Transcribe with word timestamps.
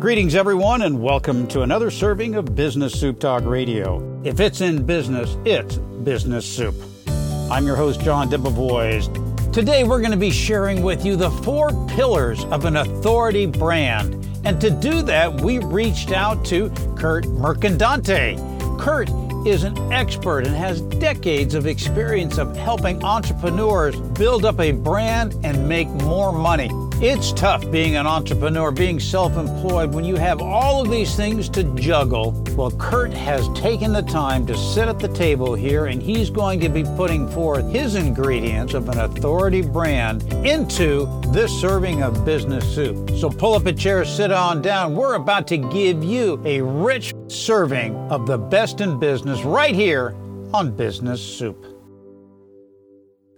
Greetings, 0.00 0.34
everyone, 0.34 0.80
and 0.80 1.02
welcome 1.02 1.46
to 1.48 1.60
another 1.60 1.90
serving 1.90 2.34
of 2.34 2.54
Business 2.54 2.98
Soup 2.98 3.20
Talk 3.20 3.44
Radio. 3.44 4.22
If 4.24 4.40
it's 4.40 4.62
in 4.62 4.86
business, 4.86 5.36
it's 5.44 5.76
Business 5.76 6.46
Soup. 6.46 6.74
I'm 7.50 7.66
your 7.66 7.76
host, 7.76 8.00
John 8.00 8.30
Debevoise. 8.30 9.12
Today, 9.52 9.84
we're 9.84 9.98
going 9.98 10.10
to 10.10 10.16
be 10.16 10.30
sharing 10.30 10.82
with 10.82 11.04
you 11.04 11.16
the 11.16 11.30
four 11.30 11.68
pillars 11.86 12.46
of 12.46 12.64
an 12.64 12.76
authority 12.76 13.44
brand. 13.44 14.26
And 14.46 14.58
to 14.62 14.70
do 14.70 15.02
that, 15.02 15.38
we 15.42 15.58
reached 15.58 16.12
out 16.12 16.46
to 16.46 16.70
Kurt 16.96 17.26
Mercandante. 17.26 18.38
Kurt 18.80 19.10
is 19.46 19.64
an 19.64 19.76
expert 19.92 20.46
and 20.46 20.56
has 20.56 20.80
decades 20.80 21.54
of 21.54 21.66
experience 21.66 22.38
of 22.38 22.56
helping 22.56 23.04
entrepreneurs 23.04 24.00
build 24.00 24.46
up 24.46 24.60
a 24.60 24.72
brand 24.72 25.34
and 25.44 25.68
make 25.68 25.88
more 25.88 26.32
money. 26.32 26.70
It's 27.02 27.32
tough 27.32 27.70
being 27.70 27.96
an 27.96 28.06
entrepreneur, 28.06 28.70
being 28.70 29.00
self 29.00 29.38
employed 29.38 29.94
when 29.94 30.04
you 30.04 30.16
have 30.16 30.42
all 30.42 30.82
of 30.82 30.90
these 30.90 31.16
things 31.16 31.48
to 31.48 31.64
juggle. 31.74 32.32
Well, 32.58 32.72
Kurt 32.72 33.14
has 33.14 33.48
taken 33.58 33.94
the 33.94 34.02
time 34.02 34.46
to 34.48 34.54
sit 34.54 34.86
at 34.86 34.98
the 34.98 35.08
table 35.08 35.54
here 35.54 35.86
and 35.86 36.02
he's 36.02 36.28
going 36.28 36.60
to 36.60 36.68
be 36.68 36.84
putting 36.84 37.26
forth 37.26 37.72
his 37.72 37.94
ingredients 37.94 38.74
of 38.74 38.86
an 38.90 38.98
authority 38.98 39.62
brand 39.62 40.30
into 40.44 41.06
this 41.28 41.50
serving 41.58 42.02
of 42.02 42.22
business 42.26 42.70
soup. 42.74 43.08
So 43.12 43.30
pull 43.30 43.54
up 43.54 43.64
a 43.64 43.72
chair, 43.72 44.04
sit 44.04 44.30
on 44.30 44.60
down. 44.60 44.94
We're 44.94 45.14
about 45.14 45.48
to 45.48 45.56
give 45.56 46.04
you 46.04 46.38
a 46.44 46.60
rich 46.60 47.14
serving 47.28 47.96
of 48.10 48.26
the 48.26 48.36
best 48.36 48.82
in 48.82 48.98
business 48.98 49.40
right 49.40 49.74
here 49.74 50.14
on 50.52 50.76
Business 50.76 51.22
Soup. 51.22 51.64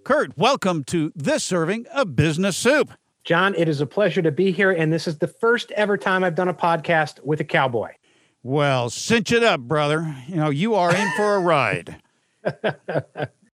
Kurt, 0.02 0.36
welcome 0.36 0.82
to 0.86 1.12
this 1.14 1.44
serving 1.44 1.86
of 1.94 2.16
business 2.16 2.56
soup. 2.56 2.90
John, 3.24 3.54
it 3.54 3.68
is 3.68 3.80
a 3.80 3.86
pleasure 3.86 4.22
to 4.22 4.32
be 4.32 4.50
here. 4.50 4.72
And 4.72 4.92
this 4.92 5.06
is 5.06 5.18
the 5.18 5.28
first 5.28 5.70
ever 5.72 5.96
time 5.96 6.24
I've 6.24 6.34
done 6.34 6.48
a 6.48 6.54
podcast 6.54 7.22
with 7.24 7.40
a 7.40 7.44
cowboy. 7.44 7.90
Well, 8.42 8.90
cinch 8.90 9.30
it 9.30 9.44
up, 9.44 9.60
brother. 9.60 10.16
You 10.26 10.36
know, 10.36 10.50
you 10.50 10.74
are 10.74 10.94
in 10.94 11.08
for 11.16 11.36
a 11.36 11.40
ride. 11.40 12.02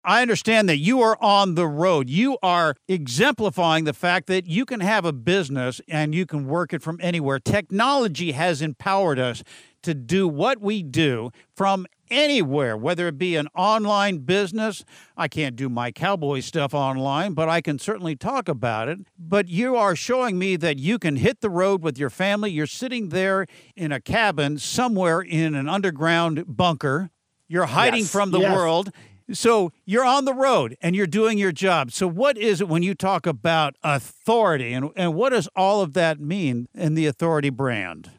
I 0.03 0.22
understand 0.22 0.69
that 0.69 0.77
you 0.77 1.02
are 1.02 1.17
on 1.19 1.55
the 1.55 1.67
road. 1.67 2.07
You 2.07 2.38
are 2.44 2.75
exemplifying 2.88 3.85
the 3.85 3.94
fact 3.94 4.27
that 4.27 4.45
you 4.45 4.63
can 4.63 4.81
have 4.81 5.03
a 5.03 5.11
business 5.11 5.81
and 5.88 6.13
you 6.13 6.27
can 6.27 6.45
work 6.45 6.72
it 6.72 6.83
from 6.83 7.00
anywhere. 7.02 7.39
Technology 7.39 8.33
has 8.33 8.61
empowered 8.61 9.17
us 9.17 9.44
to 9.81 9.95
do 9.95 10.27
what 10.27 10.61
we 10.61 10.83
do 10.83 11.31
from 11.55 11.88
anywhere, 12.09 12.77
whether 12.77 13.07
it 13.07 13.17
be 13.17 13.35
an 13.35 13.47
online 13.55 14.19
business. 14.19 14.83
I 15.17 15.27
can't 15.27 15.55
do 15.55 15.69
my 15.69 15.91
cowboy 15.91 16.39
stuff 16.41 16.73
online, 16.73 17.33
but 17.33 17.49
I 17.49 17.61
can 17.61 17.79
certainly 17.79 18.15
talk 18.15 18.47
about 18.47 18.87
it. 18.89 18.99
But 19.17 19.47
you 19.47 19.75
are 19.75 19.95
showing 19.95 20.37
me 20.37 20.55
that 20.57 20.77
you 20.77 20.99
can 20.99 21.15
hit 21.17 21.41
the 21.41 21.49
road 21.49 21.81
with 21.81 21.97
your 21.97 22.09
family. 22.09 22.51
You're 22.51 22.67
sitting 22.67 23.09
there 23.09 23.47
in 23.75 23.91
a 23.91 23.99
cabin 23.99 24.57
somewhere 24.57 25.21
in 25.21 25.55
an 25.55 25.67
underground 25.67 26.43
bunker. 26.47 27.09
You're 27.47 27.65
hiding 27.65 28.01
yes, 28.01 28.11
from 28.11 28.31
the 28.31 28.39
yes. 28.39 28.55
world. 28.55 28.91
So 29.31 29.71
you're 29.85 30.05
on 30.05 30.25
the 30.25 30.33
road 30.33 30.77
and 30.81 30.95
you're 30.95 31.07
doing 31.07 31.37
your 31.37 31.51
job. 31.51 31.91
So 31.91 32.07
what 32.07 32.37
is 32.37 32.61
it 32.61 32.67
when 32.67 32.83
you 32.83 32.93
talk 32.93 33.25
about 33.25 33.75
authority 33.83 34.71
and, 34.71 34.91
and 34.95 35.15
what 35.15 35.29
does 35.31 35.49
all 35.55 35.81
of 35.81 35.93
that 35.93 36.19
mean 36.19 36.67
in 36.75 36.93
the 36.93 37.07
authority 37.07 37.49
brand? 37.49 38.11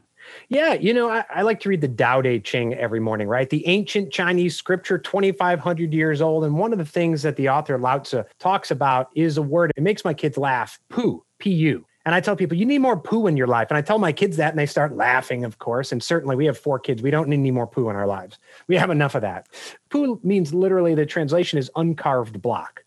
Yeah, 0.48 0.74
you 0.74 0.94
know, 0.94 1.10
I, 1.10 1.24
I, 1.30 1.42
like 1.42 1.60
to 1.60 1.68
read 1.68 1.80
the 1.80 1.88
Tao 1.88 2.22
Te 2.22 2.40
Ching 2.40 2.74
every 2.74 3.00
morning, 3.00 3.28
right? 3.28 3.48
The 3.48 3.66
ancient 3.66 4.12
Chinese 4.12 4.56
scripture, 4.56 4.98
2,500 4.98 5.92
years 5.92 6.20
old. 6.20 6.44
And 6.44 6.56
one 6.56 6.72
of 6.72 6.78
the 6.78 6.84
things 6.84 7.22
that 7.22 7.36
the 7.36 7.48
author 7.48 7.78
Lao 7.78 7.98
Tzu 7.98 8.22
talks 8.38 8.70
about 8.70 9.10
is 9.14 9.36
a 9.36 9.42
word, 9.42 9.72
it 9.76 9.82
makes 9.82 10.04
my 10.04 10.14
kids 10.14 10.38
laugh, 10.38 10.78
poo, 10.88 11.24
P 11.38 11.50
U. 11.50 11.86
And 12.04 12.14
I 12.14 12.20
tell 12.20 12.36
people, 12.36 12.56
you 12.56 12.64
need 12.64 12.78
more 12.78 12.96
poo 12.96 13.26
in 13.26 13.36
your 13.36 13.48
life. 13.48 13.66
And 13.68 13.76
I 13.76 13.82
tell 13.82 13.98
my 13.98 14.12
kids 14.12 14.36
that, 14.36 14.50
and 14.50 14.58
they 14.58 14.66
start 14.66 14.96
laughing, 14.96 15.44
of 15.44 15.58
course. 15.58 15.90
And 15.90 16.00
certainly, 16.00 16.36
we 16.36 16.46
have 16.46 16.56
four 16.56 16.78
kids. 16.78 17.02
We 17.02 17.10
don't 17.10 17.28
need 17.28 17.38
any 17.38 17.50
more 17.50 17.66
poo 17.66 17.90
in 17.90 17.96
our 17.96 18.06
lives. 18.06 18.38
We 18.68 18.76
have 18.76 18.90
enough 18.90 19.16
of 19.16 19.22
that. 19.22 19.48
Poo 19.90 20.20
means 20.22 20.54
literally, 20.54 20.94
the 20.94 21.04
translation 21.04 21.58
is 21.58 21.68
uncarved 21.74 22.40
block. 22.40 22.84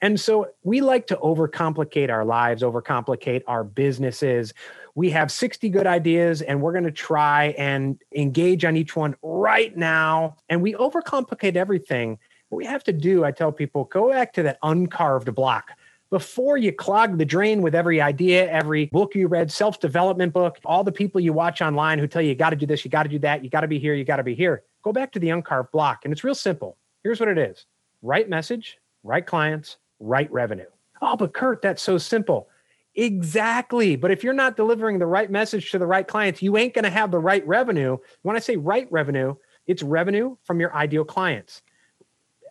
And 0.00 0.18
so 0.18 0.48
we 0.62 0.80
like 0.80 1.06
to 1.08 1.16
overcomplicate 1.16 2.10
our 2.10 2.24
lives, 2.24 2.62
overcomplicate 2.62 3.42
our 3.46 3.64
businesses 3.64 4.54
we 4.98 5.10
have 5.10 5.30
60 5.30 5.68
good 5.68 5.86
ideas 5.86 6.42
and 6.42 6.60
we're 6.60 6.72
going 6.72 6.82
to 6.82 6.90
try 6.90 7.54
and 7.56 8.02
engage 8.16 8.64
on 8.64 8.76
each 8.76 8.96
one 8.96 9.14
right 9.22 9.76
now. 9.76 10.36
And 10.48 10.60
we 10.60 10.74
overcomplicate 10.74 11.54
everything. 11.54 12.18
What 12.48 12.56
we 12.56 12.64
have 12.64 12.82
to 12.82 12.92
do, 12.92 13.24
I 13.24 13.30
tell 13.30 13.52
people, 13.52 13.84
go 13.84 14.10
back 14.10 14.32
to 14.32 14.42
that 14.42 14.58
uncarved 14.64 15.32
block 15.36 15.70
before 16.10 16.56
you 16.56 16.72
clog 16.72 17.16
the 17.16 17.24
drain 17.24 17.62
with 17.62 17.76
every 17.76 18.00
idea, 18.00 18.50
every 18.50 18.86
book 18.86 19.14
you 19.14 19.28
read, 19.28 19.52
self 19.52 19.78
development 19.78 20.32
book, 20.32 20.58
all 20.64 20.82
the 20.82 20.90
people 20.90 21.20
you 21.20 21.32
watch 21.32 21.62
online 21.62 22.00
who 22.00 22.08
tell 22.08 22.20
you, 22.20 22.30
you 22.30 22.34
got 22.34 22.50
to 22.50 22.56
do 22.56 22.66
this, 22.66 22.84
you 22.84 22.90
got 22.90 23.04
to 23.04 23.08
do 23.08 23.20
that, 23.20 23.44
you 23.44 23.50
got 23.50 23.60
to 23.60 23.68
be 23.68 23.78
here, 23.78 23.94
you 23.94 24.04
got 24.04 24.16
to 24.16 24.24
be 24.24 24.34
here. 24.34 24.64
Go 24.82 24.92
back 24.92 25.12
to 25.12 25.20
the 25.20 25.28
uncarved 25.28 25.70
block. 25.70 26.00
And 26.02 26.12
it's 26.12 26.24
real 26.24 26.34
simple. 26.34 26.76
Here's 27.04 27.20
what 27.20 27.28
it 27.28 27.38
is 27.38 27.66
right 28.02 28.28
message, 28.28 28.78
right 29.04 29.24
clients, 29.24 29.76
right 30.00 30.28
revenue. 30.32 30.66
Oh, 31.00 31.14
but 31.14 31.34
Kurt, 31.34 31.62
that's 31.62 31.82
so 31.84 31.98
simple. 31.98 32.48
Exactly. 32.98 33.94
But 33.94 34.10
if 34.10 34.24
you're 34.24 34.32
not 34.32 34.56
delivering 34.56 34.98
the 34.98 35.06
right 35.06 35.30
message 35.30 35.70
to 35.70 35.78
the 35.78 35.86
right 35.86 36.06
clients, 36.06 36.42
you 36.42 36.56
ain't 36.56 36.74
going 36.74 36.82
to 36.82 36.90
have 36.90 37.12
the 37.12 37.18
right 37.20 37.46
revenue. 37.46 37.98
When 38.22 38.34
I 38.34 38.40
say 38.40 38.56
right 38.56 38.88
revenue, 38.90 39.36
it's 39.68 39.84
revenue 39.84 40.36
from 40.42 40.58
your 40.58 40.74
ideal 40.74 41.04
clients. 41.04 41.62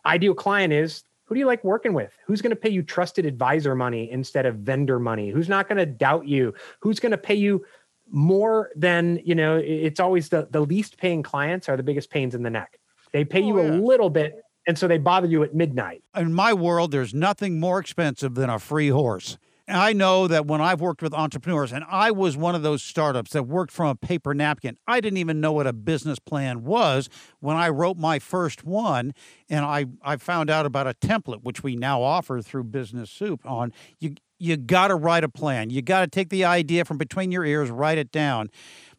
Ideal 0.06 0.34
client 0.34 0.72
is 0.72 1.04
who 1.26 1.36
do 1.36 1.40
you 1.40 1.46
like 1.46 1.66
working 1.66 1.94
with? 1.94 2.14
Who's 2.26 2.42
going 2.42 2.52
to 2.52 2.56
pay 2.56 2.70
you 2.70 2.82
trusted 2.82 3.26
advisor 3.26 3.76
money 3.76 4.10
instead 4.10 4.46
of 4.46 4.56
vendor 4.60 5.00
money? 5.00 5.32
Who's 5.32 5.50
not 5.50 5.68
going 5.68 5.80
to 5.80 5.86
doubt 5.86 6.30
you? 6.30 6.54
Who's 6.80 7.02
going 7.02 7.12
to 7.12 7.18
pay 7.18 7.36
you 7.36 7.66
more 8.10 8.70
than, 8.74 9.20
you 9.26 9.36
know, 9.36 9.58
it's 9.58 10.00
always 10.00 10.30
the, 10.30 10.48
the 10.50 10.62
least 10.62 10.98
paying 10.98 11.24
clients 11.24 11.68
are 11.68 11.76
the 11.76 11.84
biggest 11.84 12.10
pains 12.10 12.34
in 12.34 12.44
the 12.44 12.50
neck. 12.50 12.80
They 13.12 13.26
pay 13.26 13.44
oh, 13.44 13.48
you 13.48 13.62
yeah. 13.62 13.72
a 13.72 13.72
little 13.72 14.10
bit 14.10 14.42
and 14.66 14.78
so 14.78 14.88
they 14.88 14.98
bother 14.98 15.28
you 15.28 15.44
at 15.44 15.56
midnight. 15.56 16.04
In 16.16 16.34
my 16.34 16.54
world, 16.54 16.92
there's 16.92 17.14
nothing 17.14 17.60
more 17.60 17.80
expensive 17.80 18.36
than 18.36 18.50
a 18.50 18.60
free 18.60 18.90
horse. 18.90 19.38
I 19.68 19.92
know 19.92 20.28
that 20.28 20.46
when 20.46 20.62
I've 20.62 20.80
worked 20.80 21.02
with 21.02 21.14
entrepreneurs, 21.14 21.74
and 21.74 21.84
I 21.90 22.12
was 22.12 22.38
one 22.38 22.56
of 22.56 22.62
those 22.62 22.82
startups 22.82 23.32
that 23.32 23.44
worked 23.44 23.72
from 23.72 23.88
a 23.88 23.96
paper 23.96 24.34
napkin, 24.34 24.78
I 24.88 25.02
didn't 25.02 25.18
even 25.18 25.42
know 25.42 25.52
what 25.52 25.68
a 25.68 25.74
business 25.74 26.20
plan 26.20 26.64
was 26.64 27.10
when 27.40 27.58
I 27.58 27.68
wrote 27.70 27.98
my 27.98 28.20
first 28.20 28.64
one. 28.64 29.14
And 29.50 29.66
I, 29.66 29.86
I 30.02 30.16
found 30.18 30.50
out 30.50 30.66
about 30.66 30.88
a 30.88 30.94
template, 30.94 31.44
which 31.44 31.64
we 31.64 31.76
now 31.76 32.02
offer 32.02 32.42
through 32.42 32.66
Business 32.66 33.12
Soup 33.12 33.46
on 33.46 33.74
you, 34.00 34.16
you 34.40 34.56
got 34.56 34.88
to 34.90 34.96
write 34.96 35.24
a 35.24 35.30
plan. 35.30 35.70
You 35.70 35.82
got 35.82 36.02
to 36.02 36.08
take 36.08 36.30
the 36.30 36.46
idea 36.46 36.86
from 36.86 36.98
between 36.98 37.32
your 37.32 37.44
ears, 37.44 37.70
write 37.70 37.98
it 37.98 38.12
down. 38.12 38.50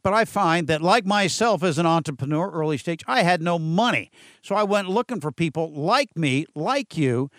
But 0.02 0.12
I 0.12 0.24
find 0.24 0.66
that, 0.68 0.82
like 0.82 1.06
myself 1.06 1.62
as 1.62 1.78
an 1.78 1.86
entrepreneur, 1.86 2.50
early 2.50 2.78
stage, 2.78 3.02
I 3.06 3.22
had 3.22 3.40
no 3.42 3.58
money. 3.58 4.10
So 4.42 4.54
I 4.54 4.62
went 4.64 4.88
looking 4.88 5.20
for 5.20 5.32
people 5.32 5.72
like 5.72 6.16
me, 6.16 6.46
like 6.54 6.96
you, 6.96 7.30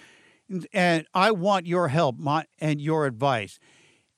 and 0.74 1.06
I 1.14 1.32
want 1.32 1.68
your 1.68 1.90
help 1.90 2.18
my, 2.18 2.46
and 2.60 2.82
your 2.82 3.06
advice. 3.06 3.60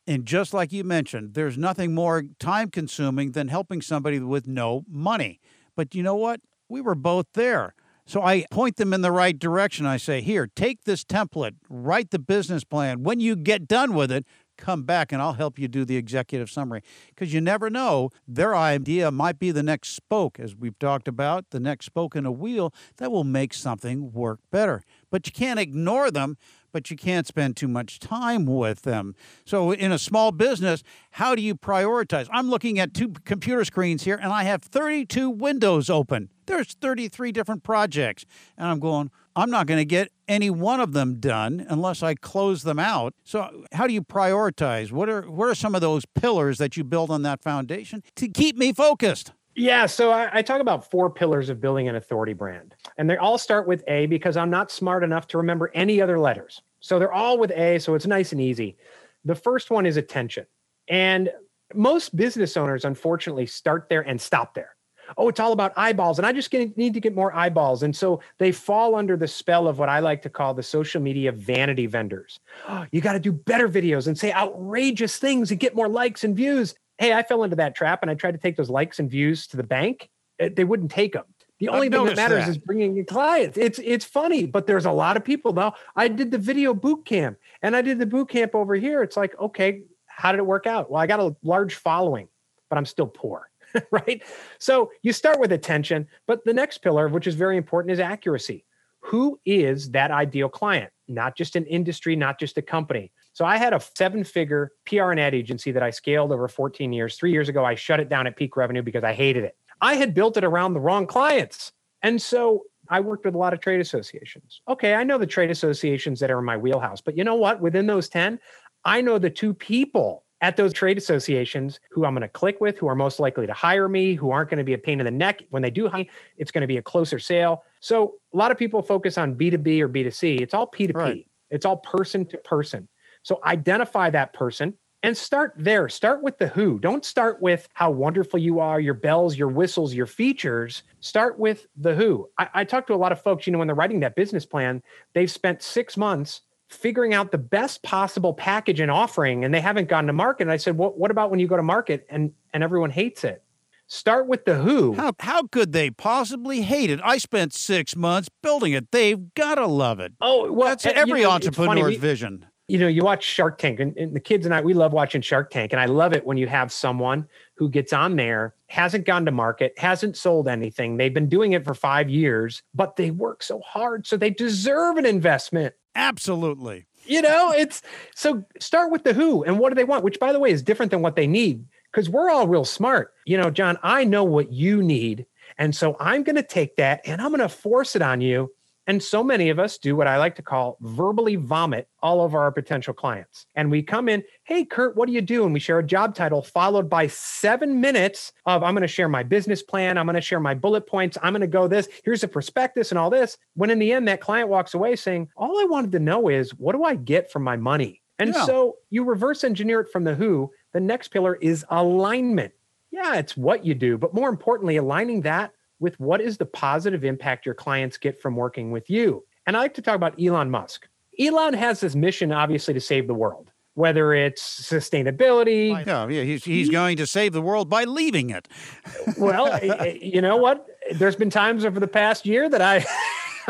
And 0.08 0.26
just 0.26 0.54
like 0.54 0.72
you 0.72 0.84
mentioned, 0.84 1.36
there's 1.36 1.58
nothing 1.58 1.94
more 1.94 2.24
time 2.40 2.70
consuming 2.70 3.32
than 3.32 3.50
helping 3.50 3.82
somebody 3.82 4.20
with 4.20 4.48
no 4.48 4.84
money. 4.88 5.40
But 5.76 5.96
you 5.96 6.04
know 6.04 6.16
what? 6.16 6.42
We 6.68 6.82
were 6.82 6.96
both 6.96 7.28
there. 7.34 7.76
So 8.06 8.22
I 8.24 8.46
point 8.52 8.78
them 8.78 8.94
in 8.94 9.02
the 9.02 9.12
right 9.12 9.38
direction. 9.38 9.86
I 9.86 9.98
say, 9.98 10.22
here, 10.22 10.50
take 10.56 10.84
this 10.84 11.06
template, 11.06 11.56
write 11.70 12.12
the 12.12 12.20
business 12.20 12.64
plan. 12.64 13.04
When 13.04 13.20
you 13.20 13.36
get 13.36 13.68
done 13.68 13.94
with 13.94 14.12
it, 14.12 14.26
come 14.58 14.84
back 14.84 15.12
and 15.12 15.22
I'll 15.22 15.34
help 15.34 15.58
you 15.58 15.68
do 15.68 15.86
the 15.86 15.98
executive 15.98 16.50
summary. 16.50 16.82
Because 17.10 17.34
you 17.34 17.42
never 17.42 17.70
know, 17.70 18.10
their 18.28 18.56
idea 18.56 19.12
might 19.12 19.40
be 19.40 19.52
the 19.52 19.64
next 19.64 19.96
spoke, 19.96 20.40
as 20.40 20.56
we've 20.56 20.78
talked 20.78 21.08
about, 21.08 21.52
the 21.52 21.60
next 21.60 21.86
spoke 21.86 22.16
in 22.16 22.26
a 22.26 22.32
wheel 22.32 22.74
that 22.98 23.12
will 23.12 23.24
make 23.24 23.54
something 23.54 24.12
work 24.12 24.40
better. 24.52 24.84
But 25.12 25.28
you 25.28 25.32
can't 25.32 25.60
ignore 25.60 26.10
them 26.10 26.38
but 26.72 26.90
you 26.90 26.98
can't 26.98 27.28
spend 27.28 27.56
too 27.58 27.68
much 27.68 28.00
time 28.00 28.46
with 28.46 28.84
them. 28.84 29.16
So, 29.46 29.72
in 29.72 29.92
a 29.92 30.00
small 30.00 30.32
business, 30.32 30.84
how 31.12 31.36
do 31.36 31.42
you 31.42 31.56
prioritize? 31.56 32.28
I'm 32.32 32.50
looking 32.50 32.80
at 32.80 32.94
two 32.94 33.14
computer 33.26 33.66
screens 33.66 34.04
here 34.04 34.20
and 34.22 34.32
I 34.32 34.44
have 34.44 34.64
32 34.64 35.30
windows 35.30 35.90
open. 35.90 36.30
There's 36.46 36.74
33 36.74 37.32
different 37.32 37.64
projects. 37.64 38.26
And 38.58 38.68
I'm 38.68 38.80
going, 38.80 39.12
I'm 39.36 39.50
not 39.50 39.68
going 39.68 39.80
to 39.80 39.86
get 39.86 40.12
any 40.28 40.50
one 40.50 40.80
of 40.80 40.94
them 40.94 41.20
done 41.20 41.66
unless 41.70 42.04
I 42.04 42.16
close 42.16 42.64
them 42.64 42.80
out. 42.80 43.14
So, 43.24 43.66
how 43.72 43.88
do 43.88 43.94
you 43.94 44.02
prioritize? 44.02 44.92
What 44.92 45.10
are 45.10 45.24
what 45.24 45.48
are 45.48 45.56
some 45.56 45.76
of 45.76 45.82
those 45.82 46.06
pillars 46.06 46.58
that 46.58 46.78
you 46.78 46.84
build 46.84 47.12
on 47.12 47.24
that 47.24 47.42
foundation 47.42 48.04
to 48.16 48.28
keep 48.28 48.58
me 48.58 48.74
focused? 48.74 49.32
Yeah, 49.56 49.86
so 49.86 50.12
I, 50.12 50.30
I, 50.32 50.42
talk 50.42 50.62
about 50.62 50.90
four 50.90 51.10
pillars 51.10 51.50
of 51.50 51.60
building 51.60 51.90
an 51.90 51.96
authority 51.96 52.34
brand, 52.34 52.74
and 52.98 53.10
they 53.10 53.18
all 53.18 53.38
start 53.38 53.68
with 53.68 53.84
A 53.88 54.06
because 54.06 54.38
I'm 54.38 54.50
not 54.50 54.72
smart 54.72 55.04
enough 55.04 55.28
to 55.28 55.38
remember 55.38 55.72
any 55.74 56.02
other 56.02 56.20
letters. 56.20 56.62
So 56.80 57.00
they're 57.00 57.12
all 57.12 57.38
with 57.38 57.52
A, 57.52 57.78
so 57.80 57.94
it's 57.94 58.08
nice 58.08 58.32
and 58.32 58.40
easy. 58.40 58.78
The 59.26 59.36
first 59.36 59.70
one 59.70 59.86
is 59.86 59.98
attention, 59.98 60.46
and 60.88 61.30
most 61.74 62.16
business 62.16 62.56
owners, 62.56 62.86
unfortunately, 62.86 63.46
start 63.46 63.88
there 63.90 64.02
and 64.02 64.22
stop 64.22 64.54
there 64.54 64.76
oh, 65.18 65.30
it's 65.30 65.40
all 65.40 65.52
about 65.52 65.74
eyeballs. 65.76 66.20
And 66.20 66.26
I 66.26 66.34
just 66.34 66.52
get, 66.52 66.78
need 66.78 66.94
to 66.94 67.00
get 67.00 67.16
more 67.16 67.34
eyeballs. 67.36 67.84
And 67.84 67.96
so 67.96 68.22
they 68.38 68.52
fall 68.52 68.96
under 68.96 69.18
the 69.18 69.28
spell 69.28 69.68
of 69.68 69.80
what 69.80 69.90
I 69.90 70.00
like 70.00 70.22
to 70.24 70.30
call 70.30 70.54
the 70.54 70.64
social 70.64 71.02
media 71.02 71.32
vanity 71.32 71.86
vendors. 71.86 72.40
Oh, 72.68 72.86
you 72.92 73.02
got 73.02 73.14
to 73.14 73.20
do 73.20 73.32
better 73.32 73.70
videos 73.70 74.08
and 74.08 74.18
say 74.18 74.32
outrageous 74.32 75.18
things 75.18 75.52
and 75.52 75.60
get 75.60 75.76
more 75.76 75.90
likes 75.90 76.24
and 76.24 76.36
views. 76.36 76.76
Hey, 77.02 77.14
I 77.14 77.24
fell 77.24 77.44
into 77.44 77.56
that 77.56 77.74
trap 77.74 78.04
and 78.04 78.12
I 78.12 78.14
tried 78.14 78.34
to 78.34 78.38
take 78.38 78.56
those 78.56 78.70
likes 78.70 79.00
and 79.00 79.10
views 79.10 79.48
to 79.48 79.58
the 79.58 79.64
bank. 79.64 80.08
Eh, 80.40 80.50
they 80.56 80.64
wouldn't 80.64 80.92
take 80.92 81.14
them. 81.14 81.26
The 81.60 81.70
only 81.70 81.88
I've 81.88 81.94
thing 81.94 82.06
that 82.06 82.16
matters 82.16 82.46
that. 82.46 82.50
is 82.50 82.58
bringing 82.60 82.96
in 82.98 83.06
clients. 83.06 83.58
It's 83.58 83.80
it's 83.80 84.06
funny, 84.06 84.46
but 84.46 84.68
there's 84.68 84.86
a 84.86 84.92
lot 84.92 85.18
of 85.18 85.24
people 85.24 85.52
now. 85.52 85.74
I 85.96 86.08
did 86.08 86.30
the 86.32 86.38
video 86.38 86.74
boot 86.76 87.06
camp 87.06 87.38
and 87.64 87.76
I 87.76 87.82
did 87.82 87.98
the 87.98 88.06
boot 88.06 88.30
camp 88.30 88.54
over 88.54 88.76
here. 88.76 89.02
It's 89.02 89.18
like, 89.18 89.38
okay, 89.40 89.82
how 90.08 90.32
did 90.32 90.38
it 90.38 90.46
work 90.46 90.68
out? 90.68 90.92
Well, 90.92 91.02
I 91.02 91.08
got 91.08 91.20
a 91.20 91.36
large 91.44 91.76
following, 91.76 92.28
but 92.70 92.78
I'm 92.78 92.86
still 92.86 93.08
poor, 93.08 93.50
right? 93.92 94.24
So 94.60 94.92
you 95.02 95.12
start 95.12 95.40
with 95.40 95.52
attention, 95.52 96.08
but 96.28 96.46
the 96.46 96.54
next 96.54 96.80
pillar, 96.80 97.08
which 97.08 97.26
is 97.26 97.34
very 97.34 97.58
important, 97.58 97.92
is 97.94 98.00
accuracy. 98.00 98.64
Who 99.06 99.40
is 99.44 99.90
that 99.92 100.12
ideal 100.12 100.50
client? 100.50 100.92
Not 101.08 101.36
just 101.36 101.56
an 101.56 101.66
industry, 101.66 102.16
not 102.16 102.40
just 102.40 102.60
a 102.60 102.62
company. 102.62 103.12
So 103.34 103.46
I 103.46 103.58
had 103.58 103.74
a 103.74 103.82
seven 103.96 104.24
figure 104.24 104.74
PR 104.86 105.12
and 105.12 105.20
ad 105.20 105.34
agency 105.34 105.72
that 105.72 105.84
I 105.84 105.90
scaled 105.90 106.32
over 106.32 106.48
14 106.48 106.92
years. 106.92 107.16
Three 107.16 107.32
years 107.32 107.50
ago, 107.50 107.64
I 107.64 107.76
shut 107.76 108.00
it 108.00 108.10
down 108.10 108.28
at 108.28 108.36
peak 108.36 108.58
revenue 108.58 108.82
because 108.82 109.04
I 109.04 109.14
hated 109.14 109.44
it. 109.44 109.56
I 109.82 109.96
had 109.96 110.14
built 110.14 110.38
it 110.38 110.44
around 110.44 110.74
the 110.74 110.80
wrong 110.80 111.08
clients. 111.08 111.72
And 112.04 112.22
so 112.22 112.64
I 112.90 113.00
worked 113.00 113.26
with 113.26 113.36
a 113.36 113.38
lot 113.38 113.54
of 113.54 113.62
trade 113.62 113.80
associations. 113.80 114.62
Okay, 114.68 114.94
I 114.94 115.04
know 115.04 115.18
the 115.18 115.26
trade 115.26 115.50
associations 115.50 116.20
that 116.20 116.30
are 116.30 116.40
in 116.40 116.46
my 116.46 116.58
wheelhouse, 116.58 117.02
but 117.02 117.18
you 117.18 117.24
know 117.24 117.36
what? 117.36 117.62
Within 117.62 117.88
those 117.88 118.10
10, 118.10 118.40
I 118.84 119.02
know 119.02 119.18
the 119.18 119.30
two 119.30 119.54
people 119.54 120.26
at 120.42 120.58
those 120.58 120.74
trade 120.74 120.98
associations 120.98 121.80
who 121.92 122.04
I'm 122.04 122.14
going 122.14 122.24
to 122.24 122.28
click 122.28 122.60
with, 122.60 122.78
who 122.78 122.88
are 122.88 122.96
most 122.96 123.20
likely 123.20 123.46
to 123.46 123.54
hire 123.54 123.88
me, 123.88 124.16
who 124.16 124.32
aren't 124.32 124.50
going 124.50 124.58
to 124.58 124.64
be 124.64 124.74
a 124.74 124.78
pain 124.78 125.00
in 125.00 125.06
the 125.06 125.12
neck. 125.12 125.44
When 125.52 125.62
they 125.62 125.70
do 125.70 125.88
hire, 125.88 126.06
it's 126.38 126.52
going 126.52 126.62
to 126.62 126.68
be 126.68 126.78
a 126.78 126.82
closer 126.82 127.20
sale. 127.20 127.64
So 127.80 128.16
a 128.34 128.38
lot 128.38 128.52
of 128.52 128.58
people 128.58 128.82
focus 128.82 129.18
on 129.18 129.36
B2B 129.36 129.82
or 129.82 129.90
B2C. 129.90 130.42
It's 130.42 130.54
all 130.54 130.68
P2P. 130.68 130.96
Right. 130.96 131.28
It's 131.52 131.66
all 131.66 131.78
person 131.78 132.26
to 132.28 132.38
person. 132.40 132.88
So 133.24 133.40
identify 133.46 134.10
that 134.10 134.34
person 134.34 134.74
and 135.04 135.18
start 135.18 135.54
there. 135.58 135.90
Start 135.90 136.22
with 136.22 136.38
the 136.38 136.48
who. 136.48 136.80
Don't 136.80 137.04
start 137.04 137.42
with 137.42 137.68
how 137.74 137.90
wonderful 137.92 138.40
you 138.40 138.60
are, 138.60 138.80
your 138.80 138.94
bells, 138.94 139.36
your 139.36 139.48
whistles, 139.48 139.94
your 139.94 140.06
features. 140.06 140.84
Start 141.00 141.40
with 141.40 141.68
the 141.76 141.96
who. 141.96 142.30
I, 142.38 142.50
I 142.54 142.64
talk 142.64 142.88
to 142.88 142.94
a 142.94 142.96
lot 142.96 143.12
of 143.12 143.22
folks, 143.22 143.48
you 143.48 143.54
know, 143.54 143.60
when 143.60 143.68
they're 143.68 143.76
writing 143.76 144.00
that 144.02 144.16
business 144.16 144.46
plan, 144.46 144.84
they've 145.14 145.32
spent 145.32 145.64
six 145.64 145.98
months 145.98 146.42
figuring 146.70 147.14
out 147.14 147.32
the 147.32 147.38
best 147.38 147.84
possible 147.84 148.34
package 148.34 148.80
and 148.80 148.90
offering, 148.90 149.44
and 149.44 149.54
they 149.54 149.60
haven't 149.60 149.90
gone 149.90 150.08
to 150.08 150.14
market. 150.14 150.44
And 150.44 150.52
I 150.52 150.58
said, 150.58 150.78
well, 150.78 150.92
what 150.96 151.12
about 151.12 151.30
when 151.30 151.40
you 151.40 151.48
go 151.48 151.58
to 151.58 151.64
market 151.64 152.06
and 152.10 152.32
and 152.54 152.64
everyone 152.64 152.92
hates 152.92 153.24
it? 153.24 153.44
Start 153.88 154.28
with 154.28 154.46
the 154.46 154.56
who. 154.56 154.94
How, 154.94 155.12
how 155.20 155.48
could 155.48 155.74
they 155.74 155.92
possibly 155.92 156.62
hate 156.62 156.90
it? 156.90 157.02
I 157.04 157.18
spent 157.18 157.54
six 157.54 157.94
months 157.94 158.30
building 158.42 158.72
it. 158.72 158.90
They've 158.92 159.34
got 159.34 159.56
to 159.56 159.68
love 159.68 160.00
it. 160.00 160.14
Oh, 160.22 160.50
well, 160.50 160.70
That's 160.70 160.86
and, 160.86 160.96
you 160.96 161.02
every 161.02 161.22
know, 161.24 161.32
entrepreneur's 161.32 161.90
we- 161.90 161.98
vision. 161.98 162.46
You 162.72 162.78
know, 162.78 162.88
you 162.88 163.04
watch 163.04 163.26
Shark 163.26 163.58
Tank, 163.58 163.82
and, 163.82 163.98
and 163.98 164.16
the 164.16 164.20
kids 164.22 164.46
and 164.46 164.56
I, 164.56 164.62
we 164.62 164.74
love 164.74 164.94
watching 164.94 165.22
Shark 165.22 165.52
Tank. 165.52 165.74
And 165.74 165.82
I 165.82 165.86
love 165.86 166.14
it 166.14 166.26
when 166.26 166.38
you 166.38 166.48
have 166.48 166.72
someone 166.72 167.28
who 167.56 167.70
gets 167.70 167.92
on 167.92 168.16
there, 168.16 168.56
hasn't 168.68 169.06
gone 169.06 169.26
to 169.26 169.32
market, 169.32 169.78
hasn't 169.78 170.16
sold 170.16 170.48
anything. 170.48 170.96
They've 170.96 171.14
been 171.14 171.28
doing 171.28 171.52
it 171.52 171.66
for 171.66 171.74
five 171.74 172.10
years, 172.10 172.64
but 172.74 172.96
they 172.96 173.12
work 173.12 173.44
so 173.44 173.60
hard. 173.60 174.08
So 174.08 174.16
they 174.16 174.30
deserve 174.30 174.96
an 174.96 175.06
investment. 175.06 175.76
Absolutely. 175.96 176.86
You 177.04 177.22
know, 177.22 177.52
it's 177.52 177.82
so 178.16 178.46
start 178.62 178.90
with 178.90 179.04
the 179.04 179.14
who 179.14 179.44
and 179.44 179.60
what 179.60 179.70
do 179.70 179.76
they 179.76 179.84
want, 179.84 180.06
which 180.06 180.20
by 180.20 180.32
the 180.32 180.40
way 180.40 180.52
is 180.52 180.64
different 180.64 180.92
than 180.92 181.02
what 181.02 181.18
they 181.18 181.28
need 181.28 181.66
because 181.92 182.10
we're 182.10 182.30
all 182.30 182.48
real 182.48 182.64
smart. 182.64 183.14
You 183.26 183.38
know, 183.38 183.50
John, 183.50 183.78
I 183.84 184.06
know 184.06 184.24
what 184.24 184.54
you 184.54 184.82
need. 184.82 185.26
And 185.58 185.76
so 185.76 185.98
I'm 186.00 186.24
going 186.24 186.38
to 186.38 186.44
take 186.44 186.78
that 186.78 187.02
and 187.06 187.22
I'm 187.22 187.32
going 187.32 187.42
to 187.42 187.50
force 187.50 187.98
it 187.98 188.02
on 188.02 188.22
you. 188.22 188.54
And 188.88 189.02
so 189.02 189.24
many 189.24 189.50
of 189.50 189.60
us 189.60 189.78
do 189.78 189.96
what 189.96 190.08
I 190.08 190.18
like 190.18 190.36
to 190.36 190.42
call 190.42 190.78
verbally 190.82 191.36
vomit 191.36 191.88
all 192.02 192.20
over 192.20 192.40
our 192.40 192.52
potential 192.52 192.94
clients. 192.94 193.46
And 193.56 193.70
we 193.70 193.84
come 193.84 194.10
in, 194.10 194.24
hey, 194.44 194.66
Kurt, 194.66 194.96
what 194.96 195.06
do 195.08 195.14
you 195.14 195.22
do? 195.22 195.44
And 195.46 195.54
we 195.54 195.60
share 195.60 195.80
a 195.80 195.84
job 195.86 196.16
title 196.16 196.42
followed 196.42 196.90
by 196.90 197.08
seven 197.08 197.80
minutes 197.80 198.34
of 198.46 198.64
I'm 198.64 198.74
going 198.74 198.82
to 198.82 198.88
share 198.88 199.08
my 199.08 199.24
business 199.24 199.62
plan. 199.62 199.98
I'm 199.98 200.06
going 200.08 200.16
to 200.16 200.22
share 200.22 200.40
my 200.40 200.56
bullet 200.56 200.88
points. 200.88 201.18
I'm 201.22 201.34
going 201.34 201.42
to 201.42 201.48
go 201.48 201.68
this. 201.68 201.88
Here's 202.04 202.24
a 202.24 202.28
prospectus 202.28 202.92
and 202.92 202.98
all 202.98 203.10
this. 203.12 203.38
When 203.54 203.70
in 203.70 203.78
the 203.80 203.92
end, 203.94 204.08
that 204.08 204.20
client 204.20 204.50
walks 204.50 204.74
away 204.74 204.96
saying, 204.96 205.30
all 205.38 205.60
I 205.62 205.66
wanted 205.66 205.92
to 205.94 206.00
know 206.00 206.28
is 206.28 206.52
what 206.56 206.74
do 206.76 206.84
I 206.84 206.96
get 206.96 207.32
from 207.32 207.44
my 207.44 207.58
money? 207.58 208.02
And 208.18 208.34
Yeah. 208.34 208.46
so 208.46 208.78
you 208.90 209.04
reverse 209.04 209.44
engineer 209.44 209.82
it 209.82 209.92
from 209.92 210.04
the 210.04 210.16
who. 210.16 210.52
The 210.74 210.80
next 210.80 211.10
pillar 211.10 211.36
is 211.36 211.66
alignment. 211.70 212.54
Yeah, 212.92 213.16
it's 213.16 213.38
what 213.38 213.64
you 213.66 213.74
do, 213.74 213.98
but 213.98 214.14
more 214.14 214.28
importantly, 214.30 214.76
aligning 214.78 215.22
that 215.22 215.54
with 215.82 216.00
what 216.00 216.22
is 216.22 216.38
the 216.38 216.46
positive 216.46 217.04
impact 217.04 217.46
your 217.46 217.56
clients 217.56 217.98
get 217.98 218.22
from 218.22 218.36
working 218.38 218.72
with 218.72 218.90
you. 218.90 219.26
And 219.46 219.58
I 219.58 219.60
like 219.60 219.74
to 219.74 219.82
talk 219.82 219.96
about 219.96 220.22
Elon 220.22 220.50
Musk. 220.50 220.88
Elon 221.20 221.54
has 221.56 221.82
this 221.82 221.96
mission, 221.96 222.32
obviously, 222.32 222.74
to 222.76 222.80
save 222.80 223.08
the 223.08 223.14
world, 223.14 223.52
whether 223.74 224.14
it's 224.14 224.42
sustainability. 224.62 225.86
Yeah, 225.86 226.08
yeah, 226.08 226.24
he's, 226.24 226.46
he's 226.46 226.70
going 226.70 226.98
to 226.98 227.08
save 227.08 227.34
the 227.34 227.42
world 227.42 227.70
by 227.70 227.84
leaving 227.84 228.30
it. 228.30 228.48
Well, 229.18 229.60
you 230.02 230.22
know 230.22 230.38
what? 230.38 230.66
There's 230.94 231.16
been 231.16 231.30
times 231.30 231.66
over 231.66 231.80
the 231.80 231.88
past 231.88 232.26
year 232.26 232.48
that 232.48 232.62
I. 232.62 232.86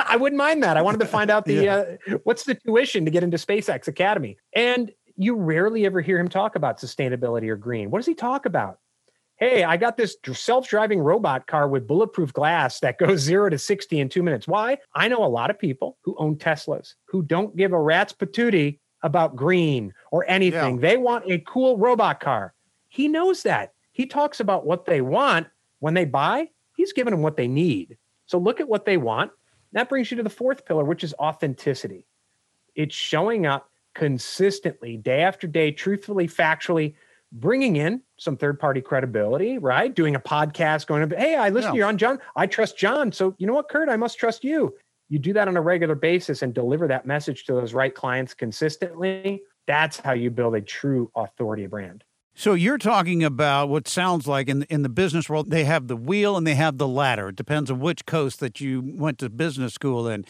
I 0.07 0.15
wouldn't 0.15 0.37
mind 0.37 0.63
that. 0.63 0.77
I 0.77 0.81
wanted 0.81 1.01
to 1.01 1.05
find 1.05 1.29
out 1.29 1.43
the 1.43 1.53
Yeah. 1.55 1.83
uh, 2.09 2.17
what's 2.23 2.43
the 2.45 2.55
tuition 2.55 3.03
to 3.03 3.11
get 3.11 3.23
into 3.23 3.35
SpaceX 3.35 3.89
Academy. 3.89 4.37
And 4.53 4.89
you 5.17 5.35
rarely 5.35 5.85
ever 5.85 5.99
hear 5.99 6.17
him 6.17 6.29
talk 6.29 6.55
about 6.55 6.79
sustainability 6.79 7.49
or 7.49 7.57
green. 7.57 7.91
What 7.91 7.99
does 7.99 8.05
he 8.05 8.15
talk 8.15 8.45
about? 8.45 8.79
Hey, 9.41 9.63
I 9.63 9.75
got 9.75 9.97
this 9.97 10.17
self-driving 10.31 10.99
robot 10.99 11.47
car 11.47 11.67
with 11.67 11.87
bulletproof 11.87 12.31
glass 12.31 12.79
that 12.81 12.99
goes 12.99 13.19
0 13.21 13.49
to 13.49 13.57
60 13.57 13.99
in 13.99 14.07
2 14.07 14.21
minutes. 14.21 14.47
Why? 14.47 14.77
I 14.93 15.07
know 15.07 15.25
a 15.25 15.25
lot 15.25 15.49
of 15.49 15.57
people 15.57 15.97
who 16.03 16.15
own 16.19 16.35
Teslas 16.35 16.93
who 17.05 17.23
don't 17.23 17.57
give 17.57 17.73
a 17.73 17.81
rat's 17.81 18.13
patootie 18.13 18.77
about 19.01 19.35
green 19.35 19.95
or 20.11 20.29
anything. 20.29 20.79
They 20.79 20.95
want 20.95 21.25
a 21.27 21.39
cool 21.39 21.79
robot 21.79 22.19
car. 22.19 22.53
He 22.87 23.07
knows 23.07 23.41
that. 23.41 23.73
He 23.93 24.05
talks 24.05 24.39
about 24.39 24.67
what 24.67 24.85
they 24.85 25.01
want 25.01 25.47
when 25.79 25.95
they 25.95 26.05
buy. 26.05 26.49
He's 26.75 26.93
giving 26.93 27.09
them 27.09 27.23
what 27.23 27.35
they 27.35 27.47
need. 27.47 27.97
So 28.27 28.37
look 28.37 28.61
at 28.61 28.69
what 28.69 28.85
they 28.85 28.97
want. 28.97 29.31
That 29.73 29.89
brings 29.89 30.11
you 30.11 30.17
to 30.17 30.23
the 30.23 30.29
fourth 30.29 30.65
pillar, 30.65 30.83
which 30.83 31.03
is 31.03 31.15
authenticity. 31.15 32.05
It's 32.75 32.93
showing 32.93 33.47
up 33.47 33.71
consistently, 33.95 34.97
day 34.97 35.21
after 35.21 35.47
day, 35.47 35.71
truthfully, 35.71 36.27
factually, 36.27 36.93
bringing 37.31 37.75
in 37.75 38.01
some 38.17 38.37
third 38.37 38.59
party 38.59 38.81
credibility, 38.81 39.57
right? 39.57 39.93
Doing 39.93 40.15
a 40.15 40.19
podcast, 40.19 40.87
going 40.87 41.09
hey, 41.11 41.35
I 41.35 41.49
listen 41.49 41.69
Yeah. 41.69 41.71
to 41.71 41.77
you 41.77 41.83
on 41.85 41.97
John. 41.97 42.19
I 42.35 42.47
trust 42.47 42.77
John. 42.77 43.11
So 43.11 43.35
you 43.37 43.47
know 43.47 43.53
what, 43.53 43.69
Kurt? 43.69 43.89
I 43.89 43.97
must 43.97 44.17
trust 44.19 44.43
you. 44.43 44.75
You 45.09 45.19
do 45.19 45.33
that 45.33 45.47
on 45.47 45.57
a 45.57 45.61
regular 45.61 45.95
basis 45.95 46.41
and 46.41 46.53
deliver 46.53 46.87
that 46.87 47.05
message 47.05 47.45
to 47.45 47.53
those 47.53 47.73
right 47.73 47.93
clients 47.93 48.33
consistently. 48.33 49.41
That's 49.67 49.97
how 49.97 50.13
you 50.13 50.31
build 50.31 50.55
a 50.55 50.61
true 50.61 51.11
authority 51.15 51.67
brand. 51.67 52.03
So 52.33 52.53
you're 52.53 52.77
talking 52.77 53.23
about 53.23 53.67
what 53.67 53.89
sounds 53.89 54.25
like 54.25 54.47
in 54.47 54.63
in 54.63 54.83
the 54.83 54.89
business 54.89 55.29
world 55.29 55.51
they 55.51 55.65
have 55.65 55.87
the 55.89 55.97
wheel 55.97 56.37
and 56.37 56.47
they 56.47 56.55
have 56.55 56.77
the 56.77 56.87
ladder. 56.87 57.29
It 57.29 57.35
depends 57.35 57.69
on 57.69 57.79
which 57.81 58.05
coast 58.05 58.39
that 58.39 58.61
you 58.61 58.81
went 58.95 59.19
to 59.19 59.29
business 59.29 59.73
school 59.73 60.07
in. 60.07 60.23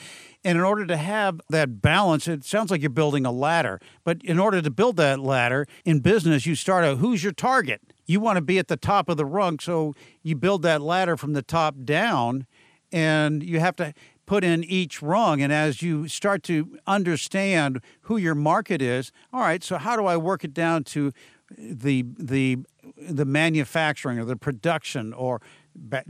And 0.43 0.57
in 0.57 0.63
order 0.63 0.87
to 0.87 0.97
have 0.97 1.39
that 1.49 1.81
balance, 1.81 2.27
it 2.27 2.43
sounds 2.43 2.71
like 2.71 2.81
you're 2.81 2.89
building 2.89 3.25
a 3.25 3.31
ladder. 3.31 3.79
But 4.03 4.23
in 4.23 4.39
order 4.39 4.61
to 4.61 4.71
build 4.71 4.97
that 4.97 5.19
ladder 5.19 5.67
in 5.85 5.99
business, 5.99 6.45
you 6.45 6.55
start 6.55 6.83
out 6.83 6.97
who's 6.97 7.23
your 7.23 7.33
target? 7.33 7.81
You 8.07 8.19
want 8.19 8.37
to 8.37 8.41
be 8.41 8.57
at 8.57 8.67
the 8.67 8.77
top 8.77 9.07
of 9.07 9.17
the 9.17 9.25
rung, 9.25 9.59
so 9.59 9.93
you 10.23 10.35
build 10.35 10.63
that 10.63 10.81
ladder 10.81 11.15
from 11.15 11.33
the 11.33 11.43
top 11.43 11.75
down 11.85 12.47
and 12.91 13.43
you 13.43 13.59
have 13.59 13.75
to 13.77 13.93
put 14.25 14.43
in 14.43 14.63
each 14.63 15.01
rung 15.01 15.41
and 15.41 15.51
as 15.51 15.81
you 15.81 16.07
start 16.07 16.43
to 16.43 16.77
understand 16.87 17.81
who 18.01 18.17
your 18.17 18.35
market 18.35 18.81
is 18.81 19.11
all 19.33 19.41
right 19.41 19.63
so 19.63 19.77
how 19.77 19.95
do 19.95 20.05
i 20.05 20.15
work 20.15 20.43
it 20.43 20.53
down 20.53 20.83
to 20.83 21.11
the 21.57 22.05
the 22.17 22.57
the 22.97 23.25
manufacturing 23.25 24.19
or 24.19 24.25
the 24.25 24.35
production 24.35 25.11
or 25.13 25.41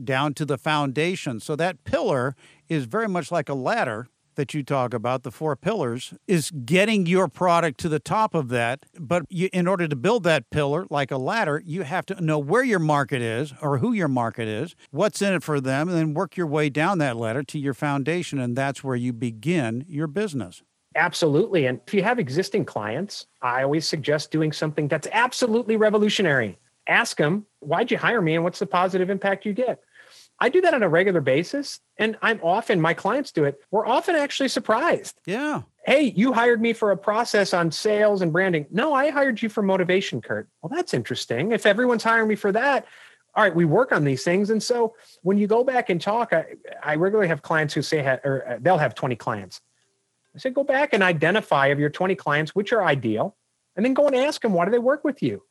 down 0.04 0.34
to 0.34 0.46
the 0.46 0.58
foundation 0.58 1.40
so 1.40 1.56
that 1.56 1.84
pillar 1.84 2.36
is 2.70 2.86
very 2.86 3.08
much 3.08 3.32
like 3.32 3.50
a 3.50 3.54
ladder 3.54 4.08
that 4.42 4.56
you 4.56 4.64
talk 4.64 4.92
about 4.92 5.22
the 5.22 5.30
four 5.30 5.56
pillars 5.56 6.16
is 6.26 6.50
getting 6.66 7.06
your 7.06 7.28
product 7.28 7.80
to 7.80 7.88
the 7.88 8.00
top 8.00 8.34
of 8.34 8.50
that 8.50 8.88
but 9.00 9.22
you, 9.30 9.48
in 9.54 9.68
order 9.68 9.88
to 9.88 9.96
build 9.96 10.24
that 10.24 10.50
pillar 10.50 10.88
like 10.90 11.12
a 11.12 11.18
ladder 11.18 11.62
you 11.64 11.84
have 11.84 12.08
to 12.08 12.20
know 12.20 12.40
where 12.40 12.64
your 12.64 12.80
market 12.80 13.22
is 13.22 13.54
or 13.62 13.78
who 13.78 13.94
your 13.94 14.08
market 14.08 14.48
is 14.48 14.76
what's 14.90 15.22
in 15.22 15.32
it 15.32 15.44
for 15.44 15.62
them 15.62 15.88
and 15.88 15.96
then 15.96 16.16
work 16.16 16.36
your 16.36 16.48
way 16.48 16.70
down 16.70 16.98
that 16.98 17.16
ladder 17.16 17.44
to 17.44 17.60
your 17.60 17.76
foundation 17.76 18.40
and 18.40 18.56
that's 18.56 18.84
where 18.84 18.96
you 18.96 19.14
begin 19.14 19.86
your 19.88 20.08
business 20.08 20.64
Absolutely. 20.96 21.68
And 21.68 21.80
if 21.88 21.94
you 21.94 22.04
have 22.04 22.20
existing 22.20 22.66
clients, 22.66 23.28
I 23.42 23.64
always 23.64 23.88
suggest 23.88 24.30
doing 24.30 24.52
something 24.52 24.90
that's 24.90 25.08
absolutely 25.14 25.78
revolutionary. 25.78 26.60
Ask 26.88 27.16
them, 27.16 27.46
why'd 27.60 27.92
you 27.92 27.98
hire 27.98 28.22
me 28.22 28.36
and 28.36 28.44
what's 28.44 28.60
the 28.60 28.66
positive 28.66 29.10
impact 29.10 29.46
you 29.46 29.54
get? 29.54 29.80
I 30.42 30.50
do 30.50 30.60
that 30.62 30.74
on 30.74 30.82
a 30.82 30.90
regular 30.90 31.22
basis. 31.22 31.80
And 31.98 32.18
I'm 32.22 32.40
often, 32.44 32.82
my 32.82 32.96
clients 32.96 33.32
do 33.32 33.46
it. 33.46 33.62
We're 33.70 33.86
often 33.86 34.16
actually 34.16 34.50
surprised. 34.50 35.22
yeah 35.26 35.62
Hey, 35.86 36.14
you 36.16 36.32
hired 36.34 36.62
me 36.62 36.74
for 36.74 36.92
a 36.92 36.98
process 36.98 37.54
on 37.54 37.72
sales 37.72 38.22
and 38.22 38.32
branding. 38.32 38.68
No, 38.70 38.94
I 38.94 39.10
hired 39.10 39.42
you 39.42 39.50
for 39.50 39.64
motivation, 39.64 40.22
Kurt. 40.22 40.48
Well, 40.62 40.72
that's 40.74 40.94
interesting. 40.94 41.54
If 41.54 41.66
everyone's 41.66 42.04
hiring 42.04 42.28
me 42.28 42.36
for 42.36 42.52
that, 42.52 42.86
all 43.34 43.44
right, 43.44 43.56
we 43.56 43.66
work 43.66 43.92
on 43.92 44.04
these 44.04 44.24
things. 44.24 44.52
And 44.52 44.62
so 44.62 44.96
when 45.24 45.40
you 45.40 45.48
go 45.48 45.64
back 45.64 45.90
and 45.90 46.00
talk, 46.00 46.34
I, 46.34 46.46
I 46.84 46.96
regularly 46.96 47.30
have 47.30 47.42
clients 47.42 47.74
who 47.74 47.82
say, 47.82 48.00
or 48.00 48.46
uh, 48.48 48.58
they'll 48.62 48.78
have 48.78 48.94
20 48.94 49.16
clients. 49.16 49.62
I 50.36 50.40
said, 50.40 50.54
go 50.54 50.64
back 50.64 50.94
and 50.94 51.02
identify 51.02 51.68
of 51.68 51.80
your 51.80 51.90
20 51.90 52.16
clients, 52.16 52.54
which 52.54 52.72
are 52.74 52.84
ideal, 52.84 53.36
and 53.76 53.84
then 53.86 53.94
go 53.94 54.06
and 54.06 54.16
ask 54.16 54.42
them, 54.42 54.54
why 54.54 54.66
do 54.66 54.72
they 54.72 54.80
work 54.80 55.04
with 55.04 55.24
you? 55.24 55.44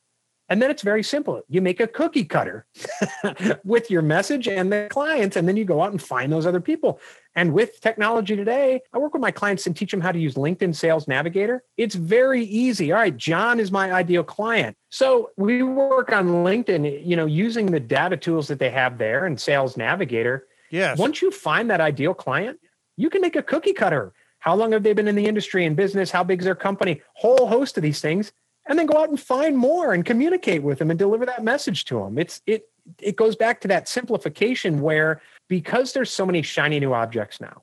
And 0.51 0.61
then 0.61 0.69
it's 0.69 0.81
very 0.81 1.01
simple. 1.01 1.41
You 1.47 1.61
make 1.61 1.79
a 1.79 1.87
cookie 1.87 2.25
cutter 2.25 2.65
with 3.63 3.89
your 3.89 4.01
message 4.01 4.49
and 4.49 4.69
the 4.69 4.89
clients, 4.91 5.37
and 5.37 5.47
then 5.47 5.55
you 5.55 5.63
go 5.63 5.81
out 5.81 5.91
and 5.91 6.01
find 6.01 6.29
those 6.29 6.45
other 6.45 6.59
people. 6.59 6.99
And 7.35 7.53
with 7.53 7.79
technology 7.79 8.35
today, 8.35 8.81
I 8.91 8.97
work 8.97 9.13
with 9.13 9.21
my 9.21 9.31
clients 9.31 9.65
and 9.65 9.77
teach 9.77 9.91
them 9.91 10.01
how 10.01 10.11
to 10.11 10.19
use 10.19 10.35
LinkedIn 10.35 10.75
Sales 10.75 11.07
Navigator. 11.07 11.63
It's 11.77 11.95
very 11.95 12.43
easy. 12.43 12.91
All 12.91 12.99
right, 12.99 13.15
John 13.15 13.61
is 13.61 13.71
my 13.71 13.93
ideal 13.93 14.25
client. 14.25 14.75
So 14.89 15.29
we 15.37 15.63
work 15.63 16.11
on 16.11 16.27
LinkedIn, 16.27 17.07
you 17.07 17.15
know, 17.15 17.27
using 17.27 17.67
the 17.67 17.79
data 17.79 18.17
tools 18.17 18.49
that 18.49 18.59
they 18.59 18.71
have 18.71 18.97
there 18.97 19.25
and 19.25 19.39
Sales 19.39 19.77
Navigator. 19.77 20.47
Yes. 20.69 20.97
Once 20.97 21.21
you 21.21 21.31
find 21.31 21.69
that 21.69 21.79
ideal 21.79 22.13
client, 22.13 22.59
you 22.97 23.09
can 23.09 23.21
make 23.21 23.37
a 23.37 23.41
cookie 23.41 23.71
cutter. 23.71 24.11
How 24.39 24.55
long 24.55 24.73
have 24.73 24.83
they 24.83 24.91
been 24.91 25.07
in 25.07 25.15
the 25.15 25.27
industry 25.27 25.65
and 25.65 25.77
business? 25.77 26.11
How 26.11 26.25
big 26.25 26.39
is 26.39 26.45
their 26.45 26.55
company? 26.55 27.01
Whole 27.13 27.47
host 27.47 27.77
of 27.77 27.83
these 27.83 28.01
things 28.01 28.33
and 28.67 28.77
then 28.77 28.85
go 28.85 29.01
out 29.01 29.09
and 29.09 29.19
find 29.19 29.57
more 29.57 29.93
and 29.93 30.05
communicate 30.05 30.63
with 30.63 30.79
them 30.79 30.89
and 30.89 30.99
deliver 30.99 31.25
that 31.25 31.43
message 31.43 31.85
to 31.85 31.99
them. 31.99 32.17
It's 32.17 32.41
it 32.45 32.69
it 32.99 33.15
goes 33.15 33.35
back 33.35 33.61
to 33.61 33.67
that 33.67 33.87
simplification 33.87 34.81
where 34.81 35.21
because 35.47 35.93
there's 35.93 36.11
so 36.11 36.25
many 36.25 36.41
shiny 36.41 36.79
new 36.79 36.93
objects 36.93 37.39
now, 37.39 37.61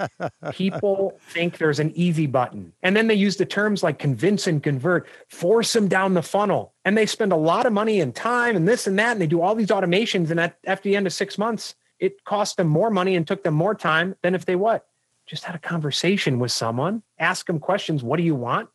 people 0.52 1.18
think 1.30 1.58
there's 1.58 1.78
an 1.78 1.92
easy 1.94 2.26
button. 2.26 2.72
And 2.82 2.96
then 2.96 3.06
they 3.06 3.14
use 3.14 3.36
the 3.36 3.46
terms 3.46 3.82
like 3.82 3.98
convince 3.98 4.46
and 4.46 4.62
convert, 4.62 5.06
force 5.28 5.72
them 5.72 5.88
down 5.88 6.14
the 6.14 6.22
funnel. 6.22 6.72
And 6.84 6.96
they 6.96 7.06
spend 7.06 7.32
a 7.32 7.36
lot 7.36 7.66
of 7.66 7.72
money 7.72 8.00
and 8.00 8.14
time 8.14 8.56
and 8.56 8.68
this 8.68 8.86
and 8.86 8.98
that. 8.98 9.12
And 9.12 9.20
they 9.20 9.26
do 9.26 9.40
all 9.40 9.54
these 9.54 9.68
automations. 9.68 10.30
And 10.30 10.40
at, 10.40 10.58
after 10.66 10.88
the 10.88 10.96
end 10.96 11.06
of 11.06 11.12
six 11.12 11.38
months, 11.38 11.74
it 11.98 12.24
cost 12.24 12.56
them 12.56 12.66
more 12.66 12.90
money 12.90 13.14
and 13.14 13.26
took 13.26 13.44
them 13.44 13.54
more 13.54 13.74
time 13.74 14.16
than 14.22 14.34
if 14.34 14.44
they 14.44 14.56
what? 14.56 14.86
Just 15.26 15.44
had 15.44 15.54
a 15.54 15.60
conversation 15.60 16.38
with 16.40 16.50
someone, 16.50 17.02
ask 17.18 17.46
them 17.46 17.60
questions. 17.60 18.02
What 18.02 18.16
do 18.16 18.24
you 18.24 18.34
want? 18.34 18.68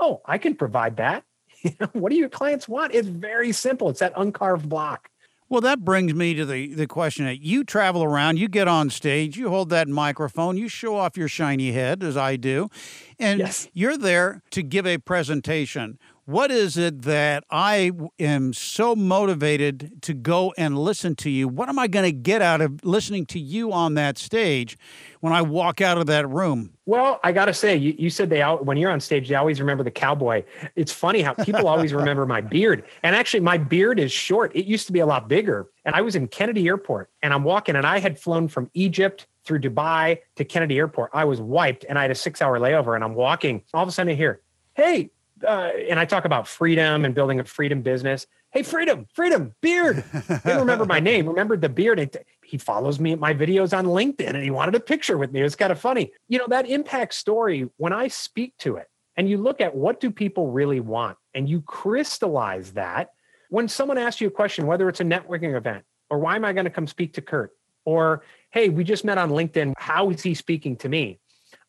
Oh, 0.00 0.20
I 0.24 0.38
can 0.38 0.54
provide 0.54 0.96
that. 0.96 1.24
what 1.92 2.10
do 2.10 2.16
your 2.16 2.28
clients 2.28 2.68
want? 2.68 2.94
It's 2.94 3.08
very 3.08 3.52
simple. 3.52 3.88
It's 3.90 4.00
that 4.00 4.12
uncarved 4.16 4.68
block. 4.68 5.10
Well, 5.48 5.60
that 5.60 5.84
brings 5.84 6.14
me 6.14 6.34
to 6.34 6.46
the, 6.46 6.74
the 6.74 6.86
question 6.86 7.26
that 7.26 7.40
you 7.40 7.64
travel 7.64 8.02
around, 8.02 8.38
you 8.38 8.48
get 8.48 8.66
on 8.66 8.88
stage, 8.88 9.36
you 9.36 9.50
hold 9.50 9.68
that 9.70 9.88
microphone, 9.88 10.56
you 10.56 10.68
show 10.68 10.96
off 10.96 11.16
your 11.16 11.28
shiny 11.28 11.72
head, 11.72 12.02
as 12.02 12.16
I 12.16 12.36
do, 12.36 12.70
and 13.18 13.40
yes. 13.40 13.68
you're 13.72 13.98
there 13.98 14.42
to 14.50 14.62
give 14.62 14.86
a 14.86 14.98
presentation. 14.98 15.98
What 16.26 16.50
is 16.50 16.78
it 16.78 17.02
that 17.02 17.44
I 17.50 17.90
am 18.18 18.54
so 18.54 18.96
motivated 18.96 20.00
to 20.02 20.14
go 20.14 20.54
and 20.56 20.78
listen 20.78 21.14
to 21.16 21.28
you? 21.28 21.48
What 21.48 21.68
am 21.68 21.78
I 21.78 21.86
going 21.86 22.06
to 22.06 22.12
get 22.12 22.40
out 22.40 22.62
of 22.62 22.82
listening 22.82 23.26
to 23.26 23.38
you 23.38 23.74
on 23.74 23.92
that 23.94 24.16
stage 24.16 24.78
when 25.20 25.34
I 25.34 25.42
walk 25.42 25.82
out 25.82 25.98
of 25.98 26.06
that 26.06 26.26
room? 26.26 26.72
Well, 26.86 27.20
I 27.22 27.32
got 27.32 27.44
to 27.46 27.52
say, 27.52 27.76
you, 27.76 27.94
you 27.98 28.08
said 28.08 28.30
they 28.30 28.40
out 28.40 28.64
when 28.64 28.78
you're 28.78 28.90
on 28.90 29.00
stage, 29.00 29.28
they 29.28 29.34
always 29.34 29.60
remember 29.60 29.84
the 29.84 29.90
cowboy. 29.90 30.44
It's 30.76 30.92
funny 30.92 31.20
how 31.20 31.34
people 31.34 31.68
always 31.68 31.92
remember 31.94 32.24
my 32.24 32.40
beard. 32.40 32.84
And 33.02 33.14
actually, 33.14 33.40
my 33.40 33.58
beard 33.58 34.00
is 34.00 34.10
short. 34.10 34.56
It 34.56 34.64
used 34.64 34.86
to 34.86 34.94
be 34.94 35.00
a 35.00 35.06
lot 35.06 35.28
bigger. 35.28 35.66
And 35.84 35.94
I 35.94 36.00
was 36.00 36.16
in 36.16 36.28
Kennedy 36.28 36.66
Airport 36.68 37.10
and 37.22 37.34
I'm 37.34 37.44
walking, 37.44 37.76
and 37.76 37.86
I 37.86 37.98
had 37.98 38.18
flown 38.18 38.48
from 38.48 38.70
Egypt 38.72 39.26
through 39.44 39.60
Dubai 39.60 40.20
to 40.36 40.44
Kennedy 40.46 40.78
Airport. 40.78 41.10
I 41.12 41.26
was 41.26 41.42
wiped 41.42 41.84
and 41.86 41.98
I 41.98 42.02
had 42.02 42.10
a 42.10 42.14
six 42.14 42.40
hour 42.40 42.58
layover 42.58 42.94
and 42.94 43.04
I'm 43.04 43.14
walking. 43.14 43.62
All 43.74 43.82
of 43.82 43.90
a 43.90 43.92
sudden, 43.92 44.10
I 44.12 44.14
hear, 44.14 44.40
Hey, 44.74 45.10
uh, 45.42 45.70
and 45.88 45.98
I 45.98 46.04
talk 46.04 46.24
about 46.24 46.46
freedom 46.46 47.04
and 47.04 47.14
building 47.14 47.40
a 47.40 47.44
freedom 47.44 47.82
business. 47.82 48.26
Hey, 48.52 48.62
freedom, 48.62 49.06
freedom, 49.12 49.52
beard. 49.60 50.04
They 50.44 50.56
remember 50.56 50.84
my 50.84 51.00
name, 51.00 51.26
remembered 51.26 51.60
the 51.60 51.68
beard. 51.68 52.16
He 52.44 52.56
follows 52.56 53.00
me 53.00 53.12
at 53.12 53.18
my 53.18 53.34
videos 53.34 53.76
on 53.76 53.86
LinkedIn 53.86 54.28
and 54.28 54.44
he 54.44 54.50
wanted 54.50 54.76
a 54.76 54.80
picture 54.80 55.18
with 55.18 55.32
me. 55.32 55.40
It 55.40 55.44
was 55.44 55.56
kind 55.56 55.72
of 55.72 55.80
funny. 55.80 56.12
You 56.28 56.38
know, 56.38 56.46
that 56.48 56.68
impact 56.68 57.14
story, 57.14 57.68
when 57.78 57.92
I 57.92 58.08
speak 58.08 58.56
to 58.58 58.76
it 58.76 58.88
and 59.16 59.28
you 59.28 59.38
look 59.38 59.60
at 59.60 59.74
what 59.74 59.98
do 59.98 60.10
people 60.10 60.52
really 60.52 60.80
want 60.80 61.18
and 61.34 61.48
you 61.48 61.62
crystallize 61.62 62.72
that, 62.72 63.10
when 63.50 63.68
someone 63.68 63.98
asks 63.98 64.20
you 64.20 64.28
a 64.28 64.32
question, 64.32 64.66
whether 64.66 64.88
it's 64.88 65.00
a 65.00 65.04
networking 65.04 65.56
event 65.56 65.84
or 66.10 66.18
why 66.18 66.36
am 66.36 66.44
I 66.44 66.52
going 66.52 66.64
to 66.64 66.70
come 66.70 66.86
speak 66.86 67.14
to 67.14 67.22
Kurt? 67.22 67.50
Or, 67.84 68.22
hey, 68.50 68.68
we 68.68 68.84
just 68.84 69.04
met 69.04 69.18
on 69.18 69.30
LinkedIn. 69.30 69.74
How 69.76 70.10
is 70.10 70.22
he 70.22 70.34
speaking 70.34 70.76
to 70.76 70.88
me? 70.88 71.18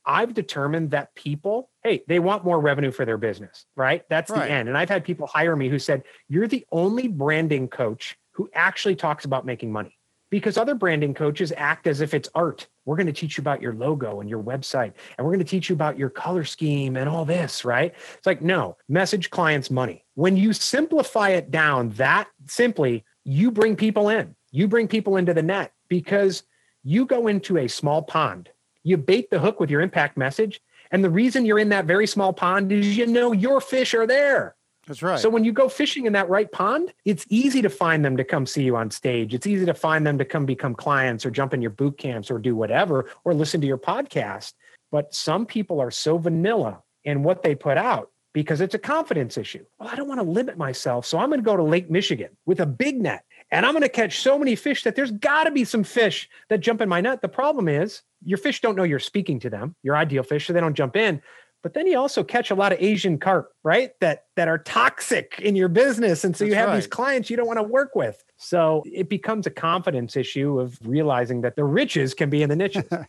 I've 0.05 0.33
determined 0.33 0.91
that 0.91 1.13
people, 1.15 1.69
hey, 1.83 2.03
they 2.07 2.19
want 2.19 2.43
more 2.43 2.59
revenue 2.59 2.91
for 2.91 3.05
their 3.05 3.17
business, 3.17 3.65
right? 3.75 4.03
That's 4.09 4.29
right. 4.29 4.47
the 4.47 4.51
end. 4.51 4.69
And 4.69 4.77
I've 4.77 4.89
had 4.89 5.03
people 5.03 5.27
hire 5.27 5.55
me 5.55 5.69
who 5.69 5.79
said, 5.79 6.03
You're 6.27 6.47
the 6.47 6.65
only 6.71 7.07
branding 7.07 7.67
coach 7.67 8.17
who 8.31 8.49
actually 8.53 8.95
talks 8.95 9.25
about 9.25 9.45
making 9.45 9.71
money 9.71 9.97
because 10.29 10.57
other 10.57 10.75
branding 10.75 11.13
coaches 11.13 11.53
act 11.55 11.87
as 11.87 12.01
if 12.01 12.13
it's 12.13 12.29
art. 12.35 12.67
We're 12.83 12.97
going 12.97 13.07
to 13.07 13.13
teach 13.13 13.37
you 13.37 13.41
about 13.41 13.61
your 13.61 13.73
logo 13.73 14.19
and 14.19 14.29
your 14.29 14.43
website, 14.43 14.93
and 15.17 15.25
we're 15.25 15.31
going 15.31 15.39
to 15.39 15.45
teach 15.45 15.69
you 15.69 15.75
about 15.75 15.97
your 15.97 16.09
color 16.09 16.43
scheme 16.43 16.97
and 16.97 17.07
all 17.07 17.25
this, 17.25 17.63
right? 17.63 17.93
It's 18.17 18.25
like, 18.25 18.41
no, 18.41 18.77
message 18.89 19.29
clients 19.29 19.71
money. 19.71 20.03
When 20.15 20.35
you 20.35 20.53
simplify 20.53 21.29
it 21.29 21.51
down 21.51 21.91
that 21.91 22.27
simply, 22.47 23.05
you 23.23 23.49
bring 23.49 23.75
people 23.75 24.09
in, 24.09 24.35
you 24.51 24.67
bring 24.67 24.87
people 24.87 25.17
into 25.17 25.33
the 25.33 25.41
net 25.41 25.71
because 25.87 26.43
you 26.83 27.05
go 27.05 27.27
into 27.27 27.57
a 27.57 27.67
small 27.67 28.03
pond 28.03 28.49
you 28.85 28.95
bait 28.95 29.29
the 29.31 29.39
hook 29.39 29.59
with 29.59 29.69
your 29.69 29.81
impact 29.81 30.15
message. 30.15 30.61
And 30.91 31.03
the 31.03 31.09
reason 31.09 31.45
you're 31.45 31.59
in 31.59 31.69
that 31.69 31.85
very 31.85 32.07
small 32.07 32.31
pond 32.31 32.71
is 32.71 32.95
you 32.95 33.07
know 33.07 33.33
your 33.33 33.59
fish 33.59 33.93
are 33.93 34.07
there. 34.07 34.55
That's 34.87 35.01
right. 35.01 35.19
So 35.19 35.29
when 35.29 35.43
you 35.43 35.51
go 35.51 35.67
fishing 35.67 36.05
in 36.05 36.13
that 36.13 36.29
right 36.29 36.49
pond, 36.51 36.93
it's 37.03 37.25
easy 37.27 37.63
to 37.63 37.69
find 37.69 38.05
them 38.05 38.15
to 38.17 38.23
come 38.23 38.45
see 38.45 38.63
you 38.63 38.75
on 38.75 38.91
stage. 38.91 39.33
It's 39.33 39.47
easy 39.47 39.65
to 39.65 39.73
find 39.73 40.05
them 40.05 40.19
to 40.19 40.25
come 40.25 40.45
become 40.45 40.75
clients 40.75 41.25
or 41.25 41.31
jump 41.31 41.55
in 41.55 41.61
your 41.61 41.71
boot 41.71 41.97
camps 41.97 42.29
or 42.29 42.37
do 42.37 42.55
whatever 42.55 43.09
or 43.23 43.33
listen 43.33 43.59
to 43.61 43.67
your 43.67 43.79
podcast. 43.79 44.53
But 44.91 45.15
some 45.15 45.47
people 45.47 45.81
are 45.81 45.89
so 45.89 46.19
vanilla 46.19 46.83
in 47.03 47.23
what 47.23 47.41
they 47.41 47.55
put 47.55 47.77
out 47.77 48.11
because 48.31 48.61
it's 48.61 48.75
a 48.75 48.79
confidence 48.79 49.39
issue. 49.39 49.65
Well, 49.79 49.89
I 49.89 49.95
don't 49.95 50.07
want 50.07 50.19
to 50.19 50.27
limit 50.27 50.57
myself. 50.57 51.07
So 51.07 51.17
I'm 51.17 51.29
going 51.29 51.39
to 51.39 51.45
go 51.45 51.57
to 51.57 51.63
Lake 51.63 51.89
Michigan 51.89 52.37
with 52.45 52.59
a 52.59 52.65
big 52.67 53.01
net 53.01 53.25
and 53.51 53.65
I'm 53.65 53.73
going 53.73 53.83
to 53.83 53.89
catch 53.89 54.19
so 54.19 54.37
many 54.37 54.55
fish 54.55 54.83
that 54.83 54.95
there's 54.95 55.11
got 55.11 55.45
to 55.45 55.51
be 55.51 55.63
some 55.65 55.83
fish 55.83 56.29
that 56.49 56.59
jump 56.59 56.81
in 56.81 56.89
my 56.89 57.01
net. 57.01 57.21
The 57.21 57.29
problem 57.29 57.67
is 57.67 58.01
your 58.25 58.37
fish 58.37 58.61
don't 58.61 58.75
know 58.75 58.83
you're 58.83 58.99
speaking 58.99 59.39
to 59.41 59.49
them, 59.49 59.75
your 59.83 59.95
ideal 59.95 60.23
fish, 60.23 60.47
so 60.47 60.53
they 60.53 60.59
don't 60.59 60.73
jump 60.73 60.95
in. 60.95 61.21
But 61.63 61.73
then 61.73 61.87
you 61.87 61.97
also 61.97 62.23
catch 62.23 62.51
a 62.51 62.55
lot 62.55 62.73
of 62.73 62.79
Asian 62.79 63.17
carp, 63.17 63.51
right? 63.63 63.91
That 63.99 64.25
that 64.35 64.47
are 64.47 64.59
toxic 64.59 65.39
in 65.39 65.55
your 65.55 65.67
business, 65.67 66.23
and 66.23 66.35
so 66.35 66.43
That's 66.43 66.49
you 66.49 66.55
have 66.55 66.69
right. 66.69 66.75
these 66.75 66.87
clients 66.87 67.29
you 67.29 67.37
don't 67.37 67.47
want 67.47 67.57
to 67.57 67.63
work 67.63 67.95
with. 67.95 68.23
So 68.37 68.83
it 68.85 69.09
becomes 69.09 69.47
a 69.47 69.49
confidence 69.49 70.15
issue 70.15 70.59
of 70.59 70.77
realizing 70.83 71.41
that 71.41 71.55
the 71.55 71.63
riches 71.63 72.13
can 72.13 72.29
be 72.29 72.43
in 72.43 72.49
the 72.49 72.55
niches. 72.55 72.83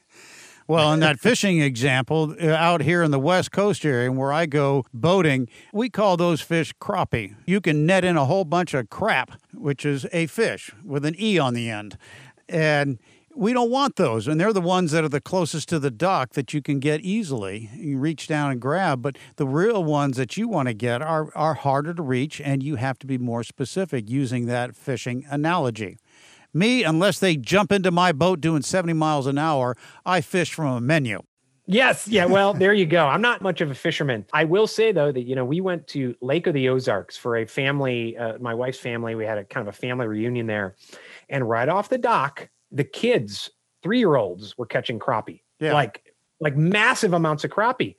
Well, 0.69 0.93
in 0.93 1.01
that 1.01 1.21
fishing 1.21 1.61
example, 1.61 2.35
uh, 2.43 2.49
out 2.49 2.83
here 2.83 3.03
in 3.03 3.11
the 3.11 3.21
West 3.21 3.53
Coast 3.53 3.85
area 3.85 4.11
where 4.11 4.33
I 4.33 4.47
go 4.47 4.85
boating, 4.93 5.49
we 5.73 5.89
call 5.89 6.17
those 6.17 6.41
fish 6.41 6.75
crappie. 6.81 7.37
You 7.47 7.61
can 7.61 7.87
net 7.87 8.05
in 8.05 8.17
a 8.17 8.25
whole 8.25 8.45
bunch 8.45 8.75
of 8.75 8.91
crap, 8.91 9.41
which 9.55 9.85
is 9.85 10.07
a 10.13 10.27
fish 10.27 10.73
with 10.85 11.05
an 11.05 11.15
E 11.19 11.39
on 11.39 11.55
the 11.55 11.71
end. 11.71 11.97
And 12.49 12.99
we 13.37 13.53
don't 13.53 13.71
want 13.71 13.97
those. 13.97 14.27
And 14.27 14.41
they're 14.41 14.53
the 14.53 14.61
ones 14.61 14.93
that 14.93 15.05
are 15.05 15.09
the 15.09 15.21
closest 15.21 15.69
to 15.69 15.79
the 15.79 15.91
dock 15.91 16.33
that 16.33 16.53
you 16.55 16.63
can 16.63 16.81
get 16.81 17.03
easily. 17.03 17.71
You 17.75 17.99
reach 17.99 18.27
down 18.27 18.51
and 18.51 18.61
grab. 18.61 19.03
But 19.03 19.17
the 19.37 19.47
real 19.47 19.85
ones 19.85 20.17
that 20.17 20.37
you 20.37 20.49
want 20.49 20.69
to 20.69 20.75
get 20.75 21.03
are, 21.03 21.31
are 21.35 21.55
harder 21.55 21.95
to 21.95 22.03
reach, 22.03 22.41
and 22.41 22.63
you 22.63 22.77
have 22.77 22.99
to 23.01 23.07
be 23.07 23.19
more 23.19 23.45
specific 23.45 24.09
using 24.09 24.47
that 24.47 24.75
fishing 24.75 25.25
analogy. 25.29 25.99
Me, 26.53 26.83
unless 26.83 27.19
they 27.19 27.37
jump 27.37 27.71
into 27.71 27.91
my 27.91 28.13
boat 28.13 28.41
doing 28.41 28.63
70 28.63 28.95
miles 28.95 29.27
an 29.27 29.37
hour, 29.37 29.77
I 30.07 30.23
fish 30.23 30.55
from 30.55 30.75
a 30.75 30.81
menu. 30.81 31.21
Yes. 31.67 32.07
Yeah. 32.07 32.27
Well, 32.27 32.55
there 32.55 32.73
you 32.73 32.87
go. 32.87 33.07
I'm 33.07 33.21
not 33.21 33.43
much 33.43 33.61
of 33.61 33.71
a 33.71 33.75
fisherman. 33.75 34.25
I 34.33 34.45
will 34.45 34.69
say 34.69 34.93
though 34.93 35.11
that 35.11 35.23
you 35.23 35.35
know 35.35 35.45
we 35.45 35.61
went 35.61 35.89
to 35.89 36.15
Lake 36.21 36.47
of 36.47 36.55
the 36.55 36.69
Ozarks 36.69 37.17
for 37.17 37.37
a 37.37 37.45
family, 37.45 38.17
uh, 38.17 38.39
my 38.39 38.55
wife's 38.55 38.79
family. 38.79 39.17
We 39.17 39.27
had 39.27 39.37
a 39.37 39.45
kind 39.45 39.67
of 39.67 39.75
a 39.75 39.77
family 39.77 40.07
reunion 40.07 40.47
there, 40.47 40.77
and 41.29 41.49
right 41.49 41.69
off 41.69 41.89
the 41.89 41.99
dock, 41.99 42.49
the 42.77 42.85
kids, 42.85 43.51
three 43.83 43.99
year 43.99 44.17
olds, 44.17 44.57
were 44.59 44.67
catching 44.67 44.99
crappie, 44.99 45.41
Yeah. 45.61 45.73
like 45.75 46.03
like 46.41 46.57
massive 46.57 47.15
amounts 47.15 47.45
of 47.45 47.51
crappie, 47.51 47.97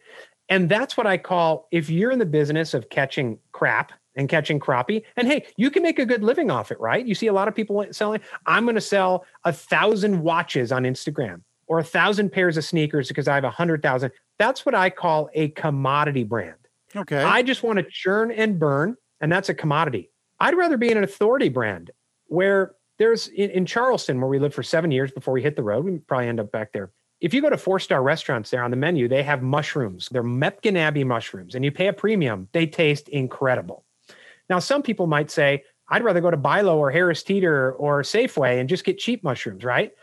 and 0.50 0.70
that's 0.70 0.96
what 0.96 1.08
I 1.08 1.18
call 1.18 1.68
if 1.72 1.90
you're 1.90 2.12
in 2.12 2.20
the 2.20 2.26
business 2.26 2.74
of 2.74 2.90
catching 2.90 3.40
crap 3.52 3.92
and 4.16 4.30
catching 4.30 4.60
crappie, 4.60 5.04
and 5.16 5.28
hey, 5.28 5.46
you 5.58 5.70
can 5.72 5.84
make 5.84 6.00
a 6.00 6.06
good 6.06 6.24
living 6.24 6.50
off 6.52 6.72
it, 6.72 6.80
right? 6.80 7.06
You 7.06 7.14
see 7.16 7.28
a 7.28 7.34
lot 7.34 7.48
of 7.48 7.56
people 7.56 7.86
selling. 7.92 8.22
I'm 8.46 8.64
going 8.66 8.76
to 8.76 8.82
sell 8.82 9.26
a 9.44 9.52
thousand 9.54 10.22
watches 10.22 10.72
on 10.72 10.84
Instagram 10.84 11.42
or 11.68 11.80
a 11.80 11.84
thousand 11.84 12.32
pairs 12.32 12.58
of 12.58 12.64
sneakers 12.64 13.08
because 13.10 13.28
I 13.28 13.36
have 13.36 13.44
a 13.44 13.50
hundred 13.50 13.82
thousand. 13.84 14.12
That's 14.40 14.66
what 14.66 14.74
I 14.76 14.90
call 14.90 15.30
a 15.34 15.50
commodity 15.50 16.24
brand. 16.24 16.56
Okay. 16.96 17.22
I 17.22 17.42
just 17.42 17.64
want 17.64 17.78
to 17.78 17.84
churn 17.84 18.32
and 18.32 18.58
burn, 18.60 18.96
and 19.22 19.32
that's 19.32 19.50
a 19.50 19.54
commodity. 19.54 20.12
I'd 20.40 20.56
rather 20.56 20.78
be 20.78 20.92
an 20.92 21.04
authority 21.04 21.50
brand 21.50 21.92
where 22.28 22.74
there's 22.98 23.28
in, 23.28 23.50
in 23.52 23.66
Charleston, 23.66 24.20
where 24.20 24.30
we 24.30 24.40
lived 24.40 24.56
for 24.56 24.64
seven 24.64 24.92
years 24.92 25.12
before 25.12 25.34
we 25.34 25.42
hit 25.42 25.56
the 25.56 25.64
road. 25.64 25.86
We 25.86 25.98
probably 26.00 26.28
end 26.28 26.40
up 26.40 26.52
back 26.52 26.74
there. 26.74 26.92
If 27.20 27.34
you 27.34 27.42
go 27.42 27.50
to 27.50 27.58
four 27.58 27.80
star 27.80 28.04
restaurants 28.04 28.50
there 28.50 28.64
on 28.64 28.72
the 28.72 28.78
menu, 28.78 29.08
they 29.08 29.24
have 29.24 29.42
mushrooms. 29.42 30.08
They're 30.12 30.24
Mepkin 30.24 30.78
Abbey 30.78 31.04
mushrooms, 31.04 31.56
and 31.56 31.66
you 31.66 31.72
pay 31.72 31.88
a 31.88 31.94
premium. 31.94 32.48
They 32.52 32.68
taste 32.68 33.10
incredible. 33.10 33.86
Now, 34.50 34.60
some 34.60 34.84
people 34.84 35.08
might 35.08 35.32
say, 35.32 35.64
I'd 35.90 36.04
rather 36.04 36.22
go 36.22 36.32
to 36.32 36.38
BI-LO 36.38 36.78
or 36.78 36.92
Harris 36.92 37.24
Teeter 37.24 37.74
or 37.74 38.02
Safeway 38.02 38.60
and 38.60 38.70
just 38.70 38.84
get 38.84 38.98
cheap 38.98 39.24
mushrooms, 39.24 39.64
right? 39.64 39.94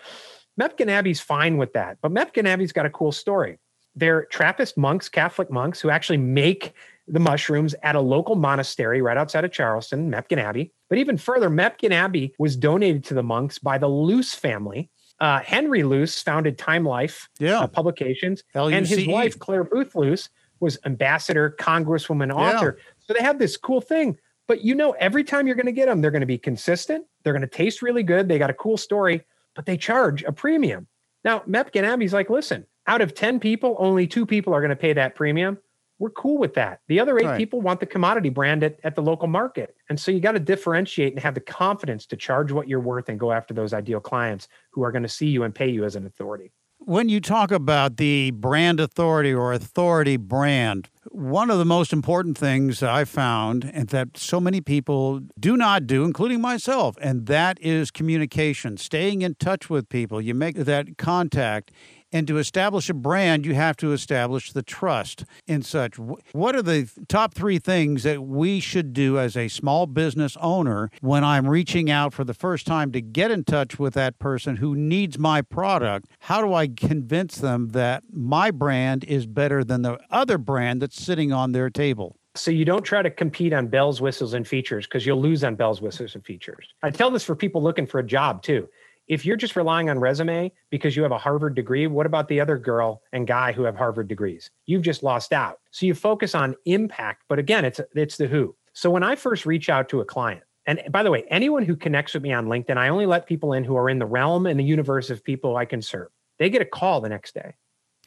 Mepkin 0.60 0.88
Abbey's 0.88 1.20
fine 1.20 1.56
with 1.56 1.72
that, 1.74 1.98
but 2.00 2.12
Mepkin 2.12 2.46
Abbey's 2.46 2.72
got 2.72 2.86
a 2.86 2.90
cool 2.90 3.12
story. 3.12 3.58
They're 3.96 4.24
Trappist 4.26 4.76
monks, 4.76 5.08
Catholic 5.08 5.50
monks, 5.50 5.80
who 5.80 5.90
actually 5.90 6.18
make 6.18 6.74
the 7.06 7.20
mushrooms 7.20 7.74
at 7.82 7.96
a 7.96 8.00
local 8.00 8.34
monastery 8.34 9.02
right 9.02 9.16
outside 9.16 9.44
of 9.44 9.52
Charleston, 9.52 10.10
Mepkin 10.10 10.38
Abbey. 10.38 10.72
But 10.88 10.98
even 10.98 11.16
further, 11.18 11.50
Mepkin 11.50 11.90
Abbey 11.92 12.34
was 12.38 12.56
donated 12.56 13.04
to 13.04 13.14
the 13.14 13.22
monks 13.22 13.58
by 13.58 13.76
the 13.78 13.88
Luce 13.88 14.34
family. 14.34 14.90
Uh, 15.20 15.40
Henry 15.40 15.82
Luce 15.82 16.20
founded 16.22 16.58
Time 16.58 16.84
Life 16.84 17.28
Yeah. 17.38 17.60
uh, 17.60 17.66
Publications, 17.66 18.42
L-U-C-E. 18.54 18.76
and 18.76 18.86
his 18.86 19.06
wife 19.06 19.38
Clare 19.38 19.64
Boothe 19.64 19.94
Luce 19.94 20.28
was 20.60 20.78
ambassador, 20.84 21.54
congresswoman, 21.58 22.28
Yeah. 22.28 22.34
author. 22.56 22.78
So 23.00 23.12
they 23.12 23.20
have 23.22 23.38
this 23.38 23.56
cool 23.56 23.80
thing. 23.80 24.18
But 24.48 24.62
you 24.62 24.74
know, 24.74 24.92
every 24.92 25.24
time 25.24 25.46
you're 25.46 25.56
going 25.56 25.66
to 25.66 25.72
get 25.72 25.86
them, 25.86 26.00
they're 26.00 26.10
going 26.10 26.20
to 26.20 26.26
be 26.26 26.38
consistent. 26.38 27.06
They're 27.22 27.32
going 27.32 27.42
to 27.42 27.46
taste 27.46 27.80
really 27.82 28.02
good. 28.02 28.28
They 28.28 28.38
got 28.38 28.50
a 28.50 28.54
cool 28.54 28.76
story, 28.76 29.22
but 29.54 29.66
they 29.66 29.76
charge 29.76 30.22
a 30.24 30.32
premium. 30.32 30.86
Now, 31.24 31.40
Mepkin 31.40 31.82
Abbey's 31.84 32.12
like, 32.12 32.28
listen, 32.28 32.66
out 32.86 33.00
of 33.00 33.14
10 33.14 33.40
people, 33.40 33.76
only 33.78 34.06
two 34.06 34.26
people 34.26 34.52
are 34.52 34.60
going 34.60 34.68
to 34.70 34.76
pay 34.76 34.92
that 34.94 35.14
premium. 35.14 35.58
We're 35.98 36.10
cool 36.10 36.38
with 36.38 36.54
that. 36.54 36.80
The 36.88 36.98
other 37.00 37.18
eight 37.18 37.26
Right. 37.26 37.38
people 37.38 37.60
want 37.60 37.80
the 37.80 37.86
commodity 37.86 38.28
brand 38.28 38.64
at, 38.64 38.78
at 38.84 38.96
the 38.96 39.02
local 39.02 39.28
market. 39.28 39.76
And 39.88 39.98
so 39.98 40.10
you 40.10 40.20
got 40.20 40.32
to 40.32 40.40
differentiate 40.40 41.12
and 41.12 41.22
have 41.22 41.34
the 41.34 41.40
confidence 41.40 42.04
to 42.06 42.16
charge 42.16 42.50
what 42.52 42.68
you're 42.68 42.80
worth 42.80 43.08
and 43.08 43.18
go 43.18 43.30
after 43.32 43.54
those 43.54 43.72
ideal 43.72 44.00
clients 44.00 44.48
who 44.72 44.82
are 44.82 44.90
going 44.90 45.04
to 45.04 45.08
see 45.08 45.28
you 45.28 45.44
and 45.44 45.54
pay 45.54 45.68
you 45.68 45.84
as 45.84 45.94
an 45.94 46.04
authority. 46.04 46.52
When 46.86 47.08
you 47.08 47.18
talk 47.20 47.50
about 47.50 47.96
the 47.96 48.32
brand 48.32 48.78
authority 48.78 49.32
or 49.32 49.54
authority 49.54 50.18
brand, 50.18 50.90
one 51.10 51.48
of 51.48 51.56
the 51.56 51.64
most 51.64 51.94
important 51.94 52.36
things 52.36 52.82
I 52.82 53.04
found 53.04 53.64
and 53.72 53.88
that 53.88 54.18
so 54.18 54.38
many 54.38 54.60
people 54.60 55.20
do 55.40 55.56
not 55.56 55.86
do, 55.86 56.04
including 56.04 56.42
myself, 56.42 56.96
and 57.00 57.26
that 57.26 57.58
is 57.60 57.90
communication, 57.90 58.76
staying 58.76 59.22
in 59.22 59.36
touch 59.36 59.70
with 59.70 59.88
people. 59.88 60.20
You 60.20 60.34
make 60.34 60.56
that 60.56 60.98
contact. 60.98 61.70
And 62.14 62.28
to 62.28 62.38
establish 62.38 62.88
a 62.88 62.94
brand, 62.94 63.44
you 63.44 63.54
have 63.54 63.76
to 63.78 63.92
establish 63.92 64.52
the 64.52 64.62
trust 64.62 65.24
in 65.48 65.62
such. 65.62 65.98
What 65.98 66.54
are 66.54 66.62
the 66.62 66.88
top 67.08 67.34
three 67.34 67.58
things 67.58 68.04
that 68.04 68.22
we 68.22 68.60
should 68.60 68.92
do 68.92 69.18
as 69.18 69.36
a 69.36 69.48
small 69.48 69.88
business 69.88 70.36
owner 70.40 70.92
when 71.00 71.24
I'm 71.24 71.48
reaching 71.48 71.90
out 71.90 72.14
for 72.14 72.22
the 72.22 72.32
first 72.32 72.68
time 72.68 72.92
to 72.92 73.00
get 73.00 73.32
in 73.32 73.42
touch 73.42 73.80
with 73.80 73.94
that 73.94 74.20
person 74.20 74.58
who 74.58 74.76
needs 74.76 75.18
my 75.18 75.42
product? 75.42 76.06
How 76.20 76.40
do 76.40 76.54
I 76.54 76.68
convince 76.68 77.38
them 77.38 77.70
that 77.70 78.04
my 78.12 78.52
brand 78.52 79.02
is 79.02 79.26
better 79.26 79.64
than 79.64 79.82
the 79.82 79.98
other 80.08 80.38
brand 80.38 80.82
that's 80.82 81.02
sitting 81.02 81.32
on 81.32 81.50
their 81.50 81.68
table? 81.68 82.16
So 82.36 82.52
you 82.52 82.64
don't 82.64 82.84
try 82.84 83.02
to 83.02 83.10
compete 83.10 83.52
on 83.52 83.66
bells, 83.66 84.00
whistles, 84.00 84.34
and 84.34 84.46
features 84.46 84.86
because 84.86 85.04
you'll 85.04 85.20
lose 85.20 85.42
on 85.42 85.56
bells, 85.56 85.80
whistles, 85.80 86.14
and 86.14 86.24
features. 86.24 86.74
I 86.84 86.90
tell 86.90 87.10
this 87.10 87.24
for 87.24 87.34
people 87.34 87.60
looking 87.60 87.86
for 87.86 87.98
a 87.98 88.06
job 88.06 88.42
too. 88.42 88.68
If 89.06 89.26
you're 89.26 89.36
just 89.36 89.56
relying 89.56 89.90
on 89.90 89.98
resume 89.98 90.50
because 90.70 90.96
you 90.96 91.02
have 91.02 91.12
a 91.12 91.18
Harvard 91.18 91.54
degree, 91.54 91.86
what 91.86 92.06
about 92.06 92.28
the 92.28 92.40
other 92.40 92.56
girl 92.56 93.02
and 93.12 93.26
guy 93.26 93.52
who 93.52 93.64
have 93.64 93.76
Harvard 93.76 94.08
degrees? 94.08 94.50
You've 94.66 94.82
just 94.82 95.02
lost 95.02 95.32
out. 95.32 95.60
So 95.70 95.84
you 95.86 95.94
focus 95.94 96.34
on 96.34 96.56
impact, 96.64 97.24
but 97.28 97.38
again, 97.38 97.64
it's 97.64 97.80
it's 97.94 98.16
the 98.16 98.26
who. 98.26 98.56
So 98.72 98.90
when 98.90 99.02
I 99.02 99.14
first 99.14 99.44
reach 99.46 99.68
out 99.68 99.88
to 99.90 100.00
a 100.00 100.04
client, 100.04 100.42
and 100.66 100.80
by 100.90 101.02
the 101.02 101.10
way, 101.10 101.24
anyone 101.28 101.64
who 101.64 101.76
connects 101.76 102.14
with 102.14 102.22
me 102.22 102.32
on 102.32 102.46
LinkedIn, 102.46 102.78
I 102.78 102.88
only 102.88 103.04
let 103.06 103.26
people 103.26 103.52
in 103.52 103.64
who 103.64 103.76
are 103.76 103.90
in 103.90 103.98
the 103.98 104.06
realm 104.06 104.46
and 104.46 104.58
the 104.58 104.64
universe 104.64 105.10
of 105.10 105.22
people 105.22 105.56
I 105.56 105.66
can 105.66 105.82
serve. 105.82 106.08
They 106.38 106.48
get 106.48 106.62
a 106.62 106.66
call 106.66 107.00
the 107.02 107.10
next 107.10 107.34
day. 107.34 107.54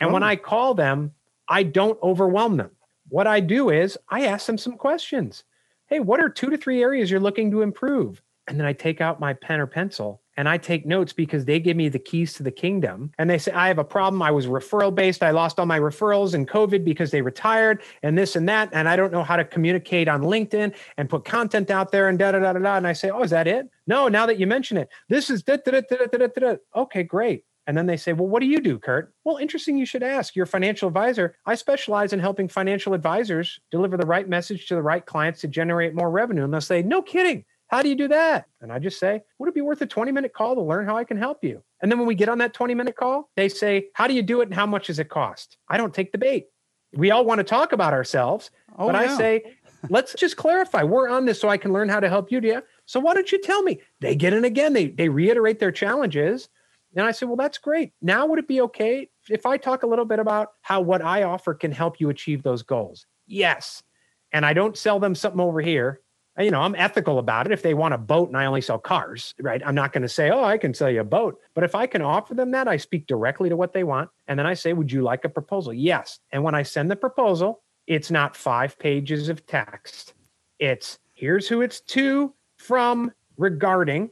And 0.02 0.12
when 0.12 0.24
Oh. 0.24 0.28
I 0.28 0.36
call 0.36 0.74
them, 0.74 1.14
I 1.48 1.64
don't 1.64 2.02
overwhelm 2.02 2.58
them. 2.58 2.72
What 3.10 3.28
I 3.28 3.40
do 3.40 3.70
is 3.70 3.98
I 4.10 4.26
ask 4.26 4.48
them 4.48 4.58
some 4.58 4.76
questions. 4.78 5.44
Hey, 5.86 6.00
what 6.02 6.20
are 6.20 6.28
two 6.30 6.50
to 6.50 6.58
three 6.58 6.82
areas 6.84 7.10
you're 7.10 7.20
looking 7.22 7.52
to 7.52 7.62
improve? 7.62 8.22
And 8.48 8.60
then 8.60 8.66
I 8.66 8.74
take 8.74 9.02
out 9.02 9.20
my 9.20 9.34
pen 9.34 9.60
or 9.60 9.68
pencil 9.68 10.22
and 10.38 10.48
I 10.48 10.58
take 10.58 10.86
notes 10.86 11.12
because 11.12 11.46
they 11.46 11.60
give 11.60 11.76
me 11.76 11.90
the 11.90 12.00
keys 12.00 12.34
to 12.36 12.44
the 12.44 12.52
kingdom. 12.52 13.12
And 13.18 13.30
they 13.30 13.40
say, 13.40 13.52
I 13.52 13.68
have 13.68 13.80
a 13.80 13.84
problem. 13.84 14.22
I 14.22 14.32
was 14.32 14.46
referral 14.46 14.94
based. 14.94 15.24
I 15.24 15.32
lost 15.32 15.60
all 15.60 15.66
my 15.66 15.80
referrals 15.80 16.34
in 16.36 16.46
COVID 16.46 16.86
because 16.86 17.10
they 17.12 17.22
retired 17.22 17.82
and 18.04 18.18
this 18.18 18.36
and 18.36 18.48
that. 18.48 18.70
And 18.72 18.88
I 18.88 18.96
don't 18.96 19.12
know 19.12 19.24
how 19.24 19.36
to 19.36 19.44
communicate 19.44 20.08
on 20.08 20.22
LinkedIn 20.22 20.74
and 20.98 21.10
put 21.10 21.26
content 21.26 21.72
out 21.72 21.92
there 21.92 22.08
and 22.08 22.20
da 22.20 22.32
da 22.32 22.40
da 22.40 22.54
da. 22.54 22.60
da. 22.60 22.76
And 22.78 22.88
I 22.88 22.94
say, 22.94 23.10
Oh, 23.10 23.24
is 23.24 23.32
that 23.32 23.48
it? 23.48 23.68
No, 23.88 24.08
now 24.08 24.26
that 24.28 24.40
you 24.40 24.48
mention 24.48 24.78
it, 24.78 24.90
this 25.10 25.30
is 25.30 25.44
da 25.44 25.58
da 25.58 25.72
da 25.72 25.82
da 25.82 26.06
da 26.06 26.28
da 26.28 26.28
da. 26.28 26.56
Okay, 26.76 27.04
great. 27.04 27.44
And 27.66 27.76
then 27.76 27.86
they 27.86 27.98
say, 27.98 28.14
Well, 28.14 28.28
what 28.28 28.40
do 28.40 28.46
you 28.46 28.62
do, 28.62 28.80
Kurt? 28.80 29.14
Well, 29.26 29.38
interesting. 29.38 29.78
You 29.78 29.86
should 29.86 30.04
ask. 30.04 30.36
You're 30.36 30.46
a 30.46 30.48
financial 30.48 30.88
advisor. 30.88 31.36
I 31.46 31.56
specialize 31.56 32.14
in 32.14 32.20
helping 32.20 32.48
financial 32.48 32.94
advisors 32.94 33.60
deliver 33.72 33.98
the 33.98 34.06
right 34.06 34.30
message 34.30 34.68
to 34.68 34.76
the 34.76 34.82
right 34.82 35.06
clients 35.06 35.42
to 35.42 35.48
generate 35.48 35.96
more 35.96 36.10
revenue. 36.10 36.46
And 36.46 36.54
they'll 36.54 36.62
say, 36.62 36.84
No 36.84 37.02
kidding. 37.02 37.44
How 37.68 37.82
do 37.82 37.90
you 37.90 37.96
do 37.96 38.08
that? 38.08 38.46
And 38.62 38.72
I 38.72 38.80
just 38.80 39.00
say, 39.00 39.22
Would 39.40 39.50
it 39.50 39.56
be 39.56 39.62
worth 39.62 39.82
a 39.82 39.86
20 39.86 40.12
minute 40.12 40.34
call 40.34 40.56
to 40.56 40.62
learn 40.62 40.86
how 40.86 40.98
I 40.98 41.04
can 41.04 41.18
help 41.18 41.44
you? 41.44 41.64
And 41.82 41.92
then 41.92 42.00
when 42.00 42.08
we 42.08 42.16
get 42.16 42.30
on 42.30 42.38
that 42.40 42.54
20 42.54 42.74
minute 42.74 42.96
call, 42.96 43.30
they 43.36 43.50
say, 43.50 43.88
How 43.94 44.08
do 44.08 44.14
you 44.14 44.24
do 44.24 44.42
it 44.42 44.46
and 44.46 44.54
how 44.54 44.66
much 44.66 44.88
does 44.88 45.00
it 45.00 45.10
cost? 45.10 45.58
I 45.70 45.78
don't 45.78 45.94
take 45.94 46.12
the 46.12 46.18
bait. 46.18 46.48
We 46.94 47.12
all 47.12 47.26
want 47.26 47.40
to 47.40 47.44
talk 47.44 47.74
about 47.74 47.94
ourselves, 47.94 48.50
Oh, 48.78 48.88
but 48.88 48.96
yeah. 48.96 49.14
I 49.14 49.18
say, 49.18 49.44
let's 49.90 50.14
just 50.14 50.38
clarify. 50.38 50.84
We're 50.84 51.10
on 51.10 51.26
this 51.26 51.40
so 51.42 51.50
I 51.50 51.58
can 51.58 51.74
learn 51.74 51.90
how 51.90 52.00
to 52.00 52.10
help 52.10 52.32
you. 52.32 52.40
Yeah. 52.42 52.62
So 52.86 53.00
why 53.00 53.14
don't 53.14 53.32
you 53.32 53.42
tell 53.42 53.62
me? 53.64 53.82
They 54.00 54.16
get 54.16 54.34
in 54.34 54.46
again. 54.46 54.74
They 54.74 54.88
they 54.88 55.10
reiterate 55.10 55.60
their 55.60 55.72
challenges. 55.72 56.50
And 56.96 57.06
I 57.06 57.12
said, 57.12 57.28
well, 57.28 57.36
that's 57.36 57.58
great. 57.58 57.92
Now 58.02 58.26
would 58.26 58.40
it 58.40 58.48
be 58.48 58.62
okay 58.62 59.10
if 59.30 59.46
I 59.46 59.58
talk 59.58 59.84
a 59.84 59.88
little 59.88 60.06
bit 60.06 60.20
about 60.20 60.54
how 60.62 60.82
what 60.82 61.02
I 61.02 61.24
offer 61.24 61.54
can 61.54 61.72
help 61.72 62.00
you 62.00 62.10
achieve 62.10 62.44
those 62.44 62.64
goals? 62.64 63.06
Yes. 63.28 63.84
And 64.32 64.46
I 64.46 64.54
don't 64.54 64.78
sell 64.78 65.00
them 65.00 65.14
something 65.14 65.42
over 65.42 65.62
here. 65.62 66.02
You 66.40 66.52
know, 66.52 66.62
I'm 66.62 66.76
ethical 66.76 67.18
about 67.18 67.48
it. 67.48 67.52
If 67.52 67.64
they 67.64 67.74
want 67.74 67.96
a 67.96 67.98
boat 67.98 68.28
and 68.28 68.38
I 68.38 68.46
only 68.46 68.62
sell 68.62 68.78
cars, 68.78 69.34
right? 69.40 69.62
I'm 69.66 69.74
not 69.74 69.92
going 69.92 70.04
to 70.04 70.10
say, 70.10 70.30
oh, 70.30 70.44
I 70.44 70.60
can 70.60 70.74
sell 70.74 70.90
you 70.90 71.02
a 71.02 71.06
boat. 71.06 71.40
But 71.56 71.64
if 71.64 71.74
I 71.74 71.88
can 71.88 72.04
offer 72.04 72.36
them 72.36 72.52
that, 72.52 72.68
I 72.68 72.78
speak 72.78 73.08
directly 73.08 73.50
to 73.50 73.56
what 73.56 73.74
they 73.74 73.84
want. 73.84 74.10
And 74.28 74.38
then 74.38 74.46
I 74.46 74.54
say, 74.54 74.74
would 74.74 74.92
you 74.92 75.02
like 75.02 75.26
a 75.26 75.30
proposal? 75.30 75.74
Yes. 75.74 76.20
And 76.32 76.44
when 76.44 76.54
I 76.54 76.62
send 76.62 76.92
the 76.92 76.96
proposal, 76.96 77.62
it's 77.88 78.12
not 78.12 78.36
five 78.36 78.78
pages 78.78 79.30
of 79.30 79.48
text. 79.48 80.14
It's 80.60 81.00
here's 81.14 81.48
who 81.48 81.62
it's 81.62 81.82
to, 81.82 82.34
from, 82.58 83.12
regarding. 83.38 84.12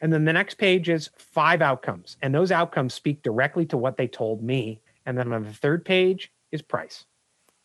And 0.00 0.12
then 0.12 0.24
the 0.24 0.32
next 0.32 0.54
page 0.54 0.88
is 0.88 1.10
five 1.16 1.60
outcomes. 1.60 2.16
And 2.22 2.34
those 2.34 2.52
outcomes 2.52 2.94
speak 2.94 3.22
directly 3.22 3.66
to 3.66 3.76
what 3.76 3.98
they 3.98 4.06
told 4.06 4.42
me. 4.42 4.80
And 5.04 5.18
then 5.18 5.32
on 5.32 5.42
the 5.42 5.52
third 5.52 5.84
page 5.84 6.32
is 6.50 6.62
price. 6.62 7.04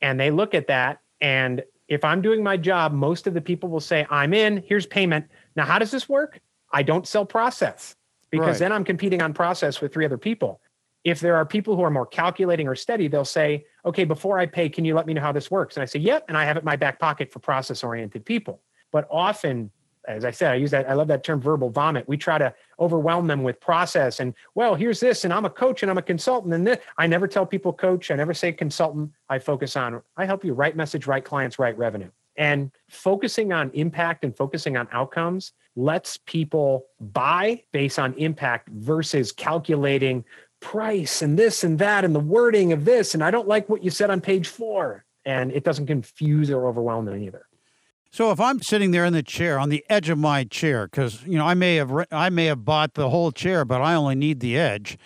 And 0.02 0.20
they 0.20 0.32
look 0.32 0.54
at 0.54 0.68
that. 0.68 1.00
And 1.22 1.64
if 1.88 2.04
I'm 2.04 2.22
doing 2.22 2.44
my 2.44 2.58
job, 2.58 2.94
most 2.94 3.28
of 3.28 3.34
the 3.34 3.42
people 3.42 3.70
will 3.70 3.80
say, 3.80 4.06
I'm 4.10 4.34
in, 4.34 4.64
here's 4.68 4.86
payment. 4.86 5.26
Now, 5.56 5.66
how 5.66 5.80
does 5.80 5.92
this 5.92 6.08
work? 6.08 6.40
I 6.72 6.84
don't 6.84 7.08
sell 7.08 7.26
process 7.26 7.96
because 8.32 8.56
Right. 8.56 8.60
then 8.60 8.72
I'm 8.72 8.84
competing 8.84 9.22
on 9.22 9.34
process 9.34 9.82
with 9.82 9.94
three 9.94 10.06
other 10.06 10.18
people. 10.18 10.62
If 11.04 11.20
there 11.20 11.36
are 11.36 11.46
people 11.46 11.76
who 11.76 11.84
are 11.84 11.92
more 11.92 12.06
calculating 12.06 12.68
or 12.68 12.76
steady, 12.76 13.08
they'll 13.08 13.26
say, 13.26 13.66
okay, 13.86 14.06
before 14.06 14.40
I 14.40 14.46
pay, 14.46 14.70
can 14.70 14.86
you 14.86 14.96
let 14.96 15.06
me 15.06 15.14
know 15.14 15.22
how 15.22 15.34
this 15.34 15.52
works? 15.52 15.76
And 15.76 15.82
I 15.82 15.86
say, 15.86 16.00
yep. 16.00 16.26
And 16.30 16.38
I 16.38 16.46
have 16.46 16.56
it 16.56 16.62
in 16.62 16.66
my 16.66 16.78
back 16.78 16.98
pocket 17.00 17.32
for 17.32 17.40
process 17.40 17.84
oriented 17.84 18.26
people. 18.26 18.62
But 18.92 19.08
often, 19.12 19.70
as 20.08 20.26
I 20.26 20.32
said, 20.32 20.52
I 20.52 20.56
use 20.56 20.72
that, 20.72 20.90
I 20.90 20.94
love 20.94 21.08
that 21.08 21.24
term 21.24 21.40
verbal 21.40 21.70
vomit. 21.70 22.08
We 22.08 22.18
try 22.18 22.38
to 22.38 22.54
overwhelm 22.80 23.28
them 23.28 23.44
with 23.44 23.60
process 23.60 24.20
and, 24.20 24.34
well, 24.56 24.76
here's 24.76 25.00
this, 25.00 25.24
and 25.24 25.34
I'm 25.34 25.46
a 25.46 25.50
coach 25.50 25.82
and 25.82 25.90
I'm 25.90 25.98
a 25.98 26.02
consultant. 26.04 26.54
And 26.54 26.68
this. 26.68 26.80
I 26.98 27.08
never 27.08 27.28
tell 27.28 27.46
people 27.46 27.74
coach, 27.74 28.12
I 28.12 28.16
never 28.16 28.34
say 28.34 28.52
consultant. 28.52 29.12
I 29.30 29.40
focus 29.40 29.76
on, 29.76 30.02
I 30.18 30.26
help 30.26 30.44
you 30.44 30.54
right 30.54 30.76
message, 30.76 31.08
right 31.08 31.24
clients, 31.24 31.60
right 31.60 31.78
revenue. 31.78 32.10
And 32.36 32.72
focusing 32.90 33.54
on 33.54 33.70
impact 33.74 34.24
and 34.24 34.36
focusing 34.36 34.76
on 34.76 34.88
outcomes 34.92 35.54
lets 35.76 36.18
people 36.18 36.86
buy 37.00 37.64
based 37.72 38.00
on 38.00 38.14
impact 38.16 38.70
versus 38.70 39.32
calculating 39.32 40.26
price 40.60 41.22
and 41.22 41.38
this 41.38 41.64
and 41.64 41.78
that 41.80 42.06
and 42.06 42.16
the 42.16 42.20
wording 42.20 42.74
of 42.74 42.86
this. 42.86 43.14
And 43.14 43.24
I 43.24 43.32
don't 43.32 43.48
like 43.48 43.70
what 43.70 43.84
you 43.84 43.90
said 43.90 44.10
on 44.10 44.22
page 44.22 44.48
four. 44.48 45.06
And 45.26 45.52
it 45.52 45.64
doesn't 45.64 45.88
confuse 45.88 46.50
or 46.50 46.68
overwhelm 46.68 47.06
them 47.06 47.22
either. 47.24 47.46
So 48.14 48.30
if 48.30 48.40
I'm 48.40 48.62
sitting 48.62 48.92
there 48.92 49.06
in 49.06 49.14
the 49.14 49.24
chair, 49.24 49.58
on 49.58 49.70
the 49.70 49.84
edge 49.90 50.08
of 50.08 50.20
my 50.20 50.44
chair, 50.44 50.86
because 50.86 51.24
you 51.24 51.36
know 51.36 51.48
I 51.48 51.56
may 51.56 51.78
have 51.78 51.90
re- 51.90 52.06
I 52.12 52.30
may 52.30 52.46
have 52.46 52.64
bought 52.64 52.94
the 52.94 53.10
whole 53.10 53.32
chair, 53.32 53.66
but 53.66 53.82
I 53.82 53.96
only 53.96 54.14
need 54.14 54.40
the 54.40 54.56
edge. 54.56 55.00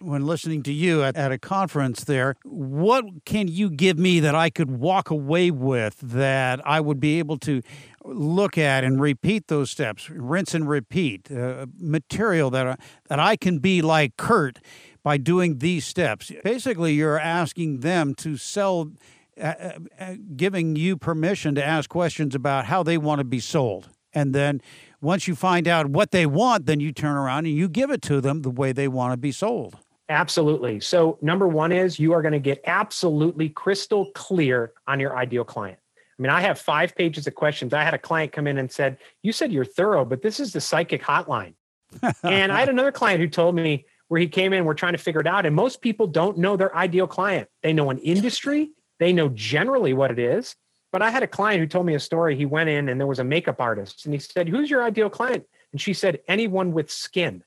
When 0.00 0.26
listening 0.26 0.62
to 0.64 0.72
you 0.72 1.02
at, 1.02 1.16
at 1.16 1.32
a 1.32 1.38
conference 1.38 2.04
there, 2.04 2.34
what 2.44 3.24
can 3.24 3.48
you 3.48 3.70
give 3.70 3.98
me 3.98 4.20
that 4.20 4.34
I 4.34 4.50
could 4.50 4.70
walk 4.70 5.08
away 5.08 5.50
with 5.50 5.96
that 6.00 6.60
I 6.66 6.78
would 6.78 7.00
be 7.00 7.18
able 7.20 7.38
to 7.38 7.62
look 8.04 8.58
at 8.58 8.84
and 8.84 9.00
repeat 9.00 9.46
those 9.46 9.70
steps, 9.70 10.10
rinse 10.10 10.52
and 10.52 10.68
repeat, 10.68 11.32
uh, 11.32 11.64
material 11.78 12.50
that 12.50 12.66
I, 12.66 12.76
that 13.08 13.18
I 13.18 13.36
can 13.36 13.60
be 13.60 13.80
like 13.80 14.18
Kurt 14.18 14.58
by 15.02 15.16
doing 15.16 15.58
these 15.58 15.86
steps. 15.86 16.30
Basically, 16.44 16.92
you're 16.92 17.18
asking 17.18 17.80
them 17.80 18.14
to 18.16 18.36
sell 18.36 18.90
uh, 19.40 19.54
uh, 19.98 20.14
giving 20.36 20.76
you 20.76 20.96
permission 20.96 21.54
to 21.54 21.64
ask 21.64 21.88
questions 21.88 22.34
about 22.34 22.66
how 22.66 22.82
they 22.82 22.98
want 22.98 23.18
to 23.18 23.24
be 23.24 23.40
sold. 23.40 23.88
And 24.14 24.34
then 24.34 24.60
once 25.00 25.26
you 25.26 25.34
find 25.34 25.66
out 25.66 25.86
what 25.86 26.10
they 26.10 26.26
want, 26.26 26.66
then 26.66 26.80
you 26.80 26.92
turn 26.92 27.16
around 27.16 27.46
and 27.46 27.56
you 27.56 27.68
give 27.68 27.90
it 27.90 28.02
to 28.02 28.20
them 28.20 28.42
the 28.42 28.50
way 28.50 28.72
they 28.72 28.88
want 28.88 29.12
to 29.12 29.16
be 29.16 29.32
sold. 29.32 29.76
Absolutely. 30.08 30.80
So, 30.80 31.18
number 31.22 31.48
one 31.48 31.72
is 31.72 31.98
you 31.98 32.12
are 32.12 32.20
going 32.20 32.32
to 32.32 32.38
get 32.38 32.60
absolutely 32.66 33.48
crystal 33.48 34.10
clear 34.14 34.72
on 34.86 35.00
your 35.00 35.16
ideal 35.16 35.44
client. 35.44 35.78
I 36.18 36.22
mean, 36.22 36.30
I 36.30 36.42
have 36.42 36.58
five 36.58 36.94
pages 36.94 37.26
of 37.26 37.34
questions. 37.34 37.72
I 37.72 37.82
had 37.82 37.94
a 37.94 37.98
client 37.98 38.32
come 38.32 38.46
in 38.46 38.58
and 38.58 38.70
said, 38.70 38.98
You 39.22 39.32
said 39.32 39.50
you're 39.50 39.64
thorough, 39.64 40.04
but 40.04 40.20
this 40.20 40.38
is 40.38 40.52
the 40.52 40.60
psychic 40.60 41.02
hotline. 41.02 41.54
and 42.22 42.52
I 42.52 42.60
had 42.60 42.68
another 42.68 42.92
client 42.92 43.20
who 43.20 43.28
told 43.28 43.54
me 43.54 43.86
where 44.08 44.20
he 44.20 44.28
came 44.28 44.52
in, 44.52 44.66
we're 44.66 44.74
trying 44.74 44.92
to 44.92 44.98
figure 44.98 45.22
it 45.22 45.26
out. 45.26 45.46
And 45.46 45.56
most 45.56 45.80
people 45.80 46.06
don't 46.06 46.36
know 46.36 46.56
their 46.56 46.76
ideal 46.76 47.06
client. 47.06 47.48
They 47.62 47.72
know 47.72 47.88
an 47.88 47.98
industry, 47.98 48.70
they 49.02 49.12
know 49.12 49.28
generally 49.30 49.92
what 49.92 50.10
it 50.10 50.18
is, 50.18 50.54
But 50.92 51.02
I 51.02 51.10
had 51.10 51.22
a 51.22 51.26
client 51.26 51.58
who 51.60 51.66
told 51.66 51.86
me 51.86 51.94
a 51.94 52.00
story. 52.00 52.36
He 52.36 52.44
went 52.44 52.68
in 52.68 52.90
and 52.90 53.00
there 53.00 53.06
was 53.06 53.18
a 53.18 53.24
makeup 53.24 53.60
artist 53.60 54.04
and 54.04 54.12
he 54.12 54.20
said, 54.20 54.46
Who's 54.46 54.70
your 54.70 54.82
ideal 54.84 55.08
client? 55.08 55.44
And 55.72 55.80
she 55.80 55.94
said, 55.94 56.20
Anyone 56.28 56.72
with 56.72 56.90
skin. 56.90 57.42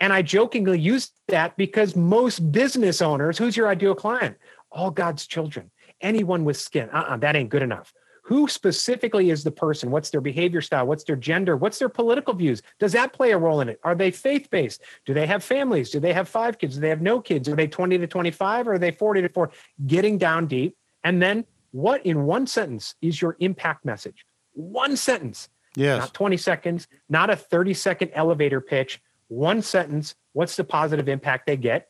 And 0.00 0.12
I 0.12 0.22
jokingly 0.22 0.78
used 0.80 1.12
that 1.28 1.56
because 1.56 1.94
most 1.94 2.50
business 2.50 3.00
owners, 3.00 3.38
who's 3.38 3.56
your 3.56 3.68
ideal 3.68 3.94
client? 3.94 4.36
All 4.72 4.90
God's 4.90 5.26
children, 5.26 5.70
anyone 6.00 6.44
with 6.44 6.56
skin. 6.56 6.90
Uh 6.92 6.98
uh-uh, 6.98 7.16
that 7.18 7.36
ain't 7.36 7.50
good 7.50 7.62
enough. 7.62 7.92
Who 8.24 8.48
specifically 8.48 9.30
is 9.30 9.42
the 9.44 9.50
person? 9.50 9.90
What's 9.90 10.10
their 10.10 10.20
behavior 10.20 10.60
style? 10.60 10.86
What's 10.86 11.04
their 11.04 11.16
gender? 11.16 11.56
What's 11.56 11.78
their 11.78 11.88
political 11.88 12.34
views? 12.34 12.62
Does 12.78 12.92
that 12.92 13.12
play 13.12 13.32
a 13.32 13.38
role 13.38 13.60
in 13.60 13.68
it? 13.68 13.80
Are 13.82 13.94
they 13.94 14.10
faith 14.10 14.48
based? 14.50 14.82
Do 15.06 15.14
they 15.14 15.26
have 15.26 15.42
families? 15.42 15.90
Do 15.90 16.00
they 16.00 16.12
have 16.12 16.28
five 16.28 16.58
kids? 16.58 16.74
Do 16.76 16.80
they 16.80 16.90
have 16.90 17.02
no 17.02 17.20
kids? 17.20 17.48
Are 17.48 17.56
they 17.56 17.66
20 17.66 17.98
to 17.98 18.06
25 18.06 18.68
or 18.68 18.74
are 18.74 18.78
they 18.78 18.92
40 18.92 19.22
to 19.22 19.28
4? 19.28 19.50
Getting 19.86 20.18
down 20.18 20.46
deep. 20.46 20.76
And 21.04 21.22
then 21.22 21.44
what 21.72 22.04
in 22.04 22.24
one 22.24 22.46
sentence 22.46 22.94
is 23.00 23.20
your 23.20 23.36
impact 23.40 23.84
message? 23.84 24.24
One 24.52 24.96
sentence. 24.96 25.48
Yes. 25.76 26.00
Not 26.00 26.14
20 26.14 26.36
seconds, 26.36 26.88
not 27.08 27.30
a 27.30 27.36
30 27.36 27.74
second 27.74 28.10
elevator 28.14 28.60
pitch. 28.60 29.00
One 29.28 29.62
sentence. 29.62 30.14
What's 30.32 30.56
the 30.56 30.64
positive 30.64 31.08
impact 31.08 31.46
they 31.46 31.56
get? 31.56 31.88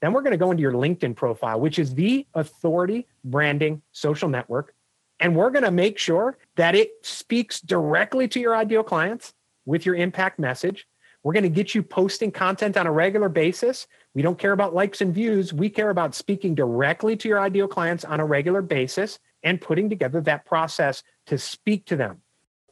Then 0.00 0.12
we're 0.12 0.22
going 0.22 0.32
to 0.32 0.36
go 0.36 0.50
into 0.50 0.60
your 0.60 0.72
LinkedIn 0.72 1.16
profile, 1.16 1.60
which 1.60 1.78
is 1.78 1.94
the 1.94 2.26
authority 2.34 3.06
branding 3.24 3.82
social 3.92 4.28
network. 4.28 4.74
And 5.20 5.36
we're 5.36 5.50
going 5.50 5.64
to 5.64 5.70
make 5.70 5.98
sure 5.98 6.36
that 6.56 6.74
it 6.74 6.90
speaks 7.02 7.60
directly 7.60 8.26
to 8.28 8.40
your 8.40 8.56
ideal 8.56 8.82
clients 8.82 9.32
with 9.64 9.86
your 9.86 9.94
impact 9.94 10.40
message. 10.40 10.88
We're 11.22 11.32
going 11.32 11.44
to 11.44 11.48
get 11.48 11.74
you 11.74 11.84
posting 11.84 12.32
content 12.32 12.76
on 12.76 12.88
a 12.88 12.92
regular 12.92 13.28
basis. 13.28 13.86
We 14.14 14.22
don't 14.22 14.38
care 14.38 14.52
about 14.52 14.74
likes 14.74 15.00
and 15.00 15.14
views. 15.14 15.52
We 15.52 15.70
care 15.70 15.90
about 15.90 16.14
speaking 16.14 16.54
directly 16.54 17.16
to 17.16 17.28
your 17.28 17.40
ideal 17.40 17.68
clients 17.68 18.04
on 18.04 18.20
a 18.20 18.26
regular 18.26 18.60
basis 18.60 19.18
and 19.42 19.60
putting 19.60 19.88
together 19.88 20.20
that 20.22 20.44
process 20.44 21.02
to 21.26 21.38
speak 21.38 21.86
to 21.86 21.96
them. 21.96 22.20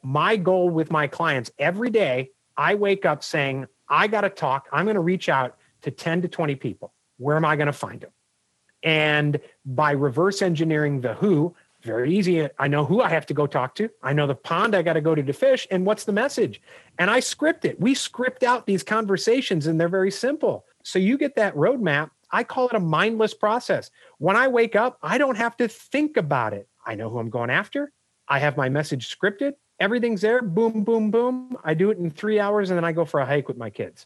My 0.03 0.35
goal 0.35 0.69
with 0.69 0.91
my 0.91 1.07
clients 1.07 1.51
every 1.57 1.89
day, 1.89 2.31
I 2.57 2.75
wake 2.75 3.05
up 3.05 3.23
saying, 3.23 3.67
I 3.89 4.07
got 4.07 4.21
to 4.21 4.29
talk. 4.29 4.67
I'm 4.71 4.85
going 4.85 4.95
to 4.95 5.01
reach 5.01 5.29
out 5.29 5.57
to 5.81 5.91
10 5.91 6.23
to 6.23 6.27
20 6.27 6.55
people. 6.55 6.93
Where 7.17 7.35
am 7.35 7.45
I 7.45 7.55
going 7.55 7.67
to 7.67 7.73
find 7.73 8.01
them? 8.01 8.11
And 8.83 9.39
by 9.65 9.91
reverse 9.91 10.41
engineering 10.41 11.01
the 11.01 11.13
who, 11.15 11.55
very 11.83 12.15
easy. 12.15 12.47
I 12.59 12.67
know 12.67 12.85
who 12.85 13.01
I 13.01 13.09
have 13.09 13.25
to 13.27 13.33
go 13.33 13.47
talk 13.47 13.75
to. 13.75 13.89
I 14.03 14.13
know 14.13 14.27
the 14.27 14.35
pond 14.35 14.75
I 14.75 14.81
got 14.81 14.93
to 14.93 15.01
go 15.01 15.15
to 15.15 15.23
to 15.23 15.33
fish. 15.33 15.67
And 15.71 15.85
what's 15.85 16.03
the 16.03 16.11
message? 16.11 16.61
And 16.99 17.09
I 17.09 17.19
script 17.19 17.65
it. 17.65 17.79
We 17.79 17.95
script 17.95 18.43
out 18.43 18.67
these 18.67 18.83
conversations 18.83 19.65
and 19.65 19.79
they're 19.79 19.89
very 19.89 20.11
simple. 20.11 20.65
So 20.83 20.99
you 20.99 21.17
get 21.17 21.35
that 21.35 21.55
roadmap. 21.55 22.09
I 22.31 22.43
call 22.43 22.67
it 22.67 22.75
a 22.75 22.79
mindless 22.79 23.33
process. 23.33 23.91
When 24.17 24.35
I 24.35 24.47
wake 24.47 24.75
up, 24.75 24.97
I 25.01 25.17
don't 25.17 25.37
have 25.37 25.57
to 25.57 25.67
think 25.67 26.17
about 26.17 26.53
it. 26.53 26.67
I 26.85 26.95
know 26.95 27.09
who 27.09 27.19
I'm 27.19 27.29
going 27.29 27.49
after. 27.49 27.91
I 28.27 28.39
have 28.39 28.57
my 28.57 28.69
message 28.69 29.13
scripted. 29.15 29.53
Everything's 29.79 30.21
there. 30.21 30.41
Boom, 30.41 30.83
boom, 30.83 31.11
boom. 31.11 31.57
I 31.63 31.73
do 31.73 31.89
it 31.89 31.97
in 31.97 32.09
three 32.09 32.39
hours 32.39 32.69
and 32.69 32.77
then 32.77 32.85
I 32.85 32.91
go 32.91 33.03
for 33.03 33.19
a 33.19 33.25
hike 33.25 33.47
with 33.47 33.57
my 33.57 33.69
kids. 33.69 34.05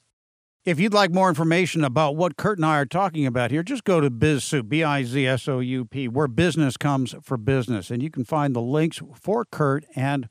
If 0.66 0.80
you'd 0.80 0.96
like 0.96 1.12
more 1.12 1.30
information 1.30 1.84
about 1.84 2.16
what 2.16 2.38
Kurt 2.38 2.58
and 2.58 2.66
I 2.66 2.80
are 2.80 2.88
talking 2.88 3.28
about 3.28 3.52
here, 3.52 3.62
just 3.62 3.84
go 3.84 4.02
to 4.02 4.10
BizSoup, 4.10 4.68
B 4.68 4.84
I 4.84 5.04
Z 5.04 5.28
S 5.28 5.48
O 5.48 5.60
U 5.60 5.86
P, 5.86 6.08
where 6.08 6.28
business 6.28 6.76
comes 6.76 7.14
for 7.22 7.38
business. 7.38 7.92
And 7.92 8.02
you 8.02 8.10
can 8.10 8.26
find 8.26 8.56
the 8.56 8.62
links 8.62 9.00
for 9.14 9.46
Kurt 9.46 9.86
and 9.96 10.28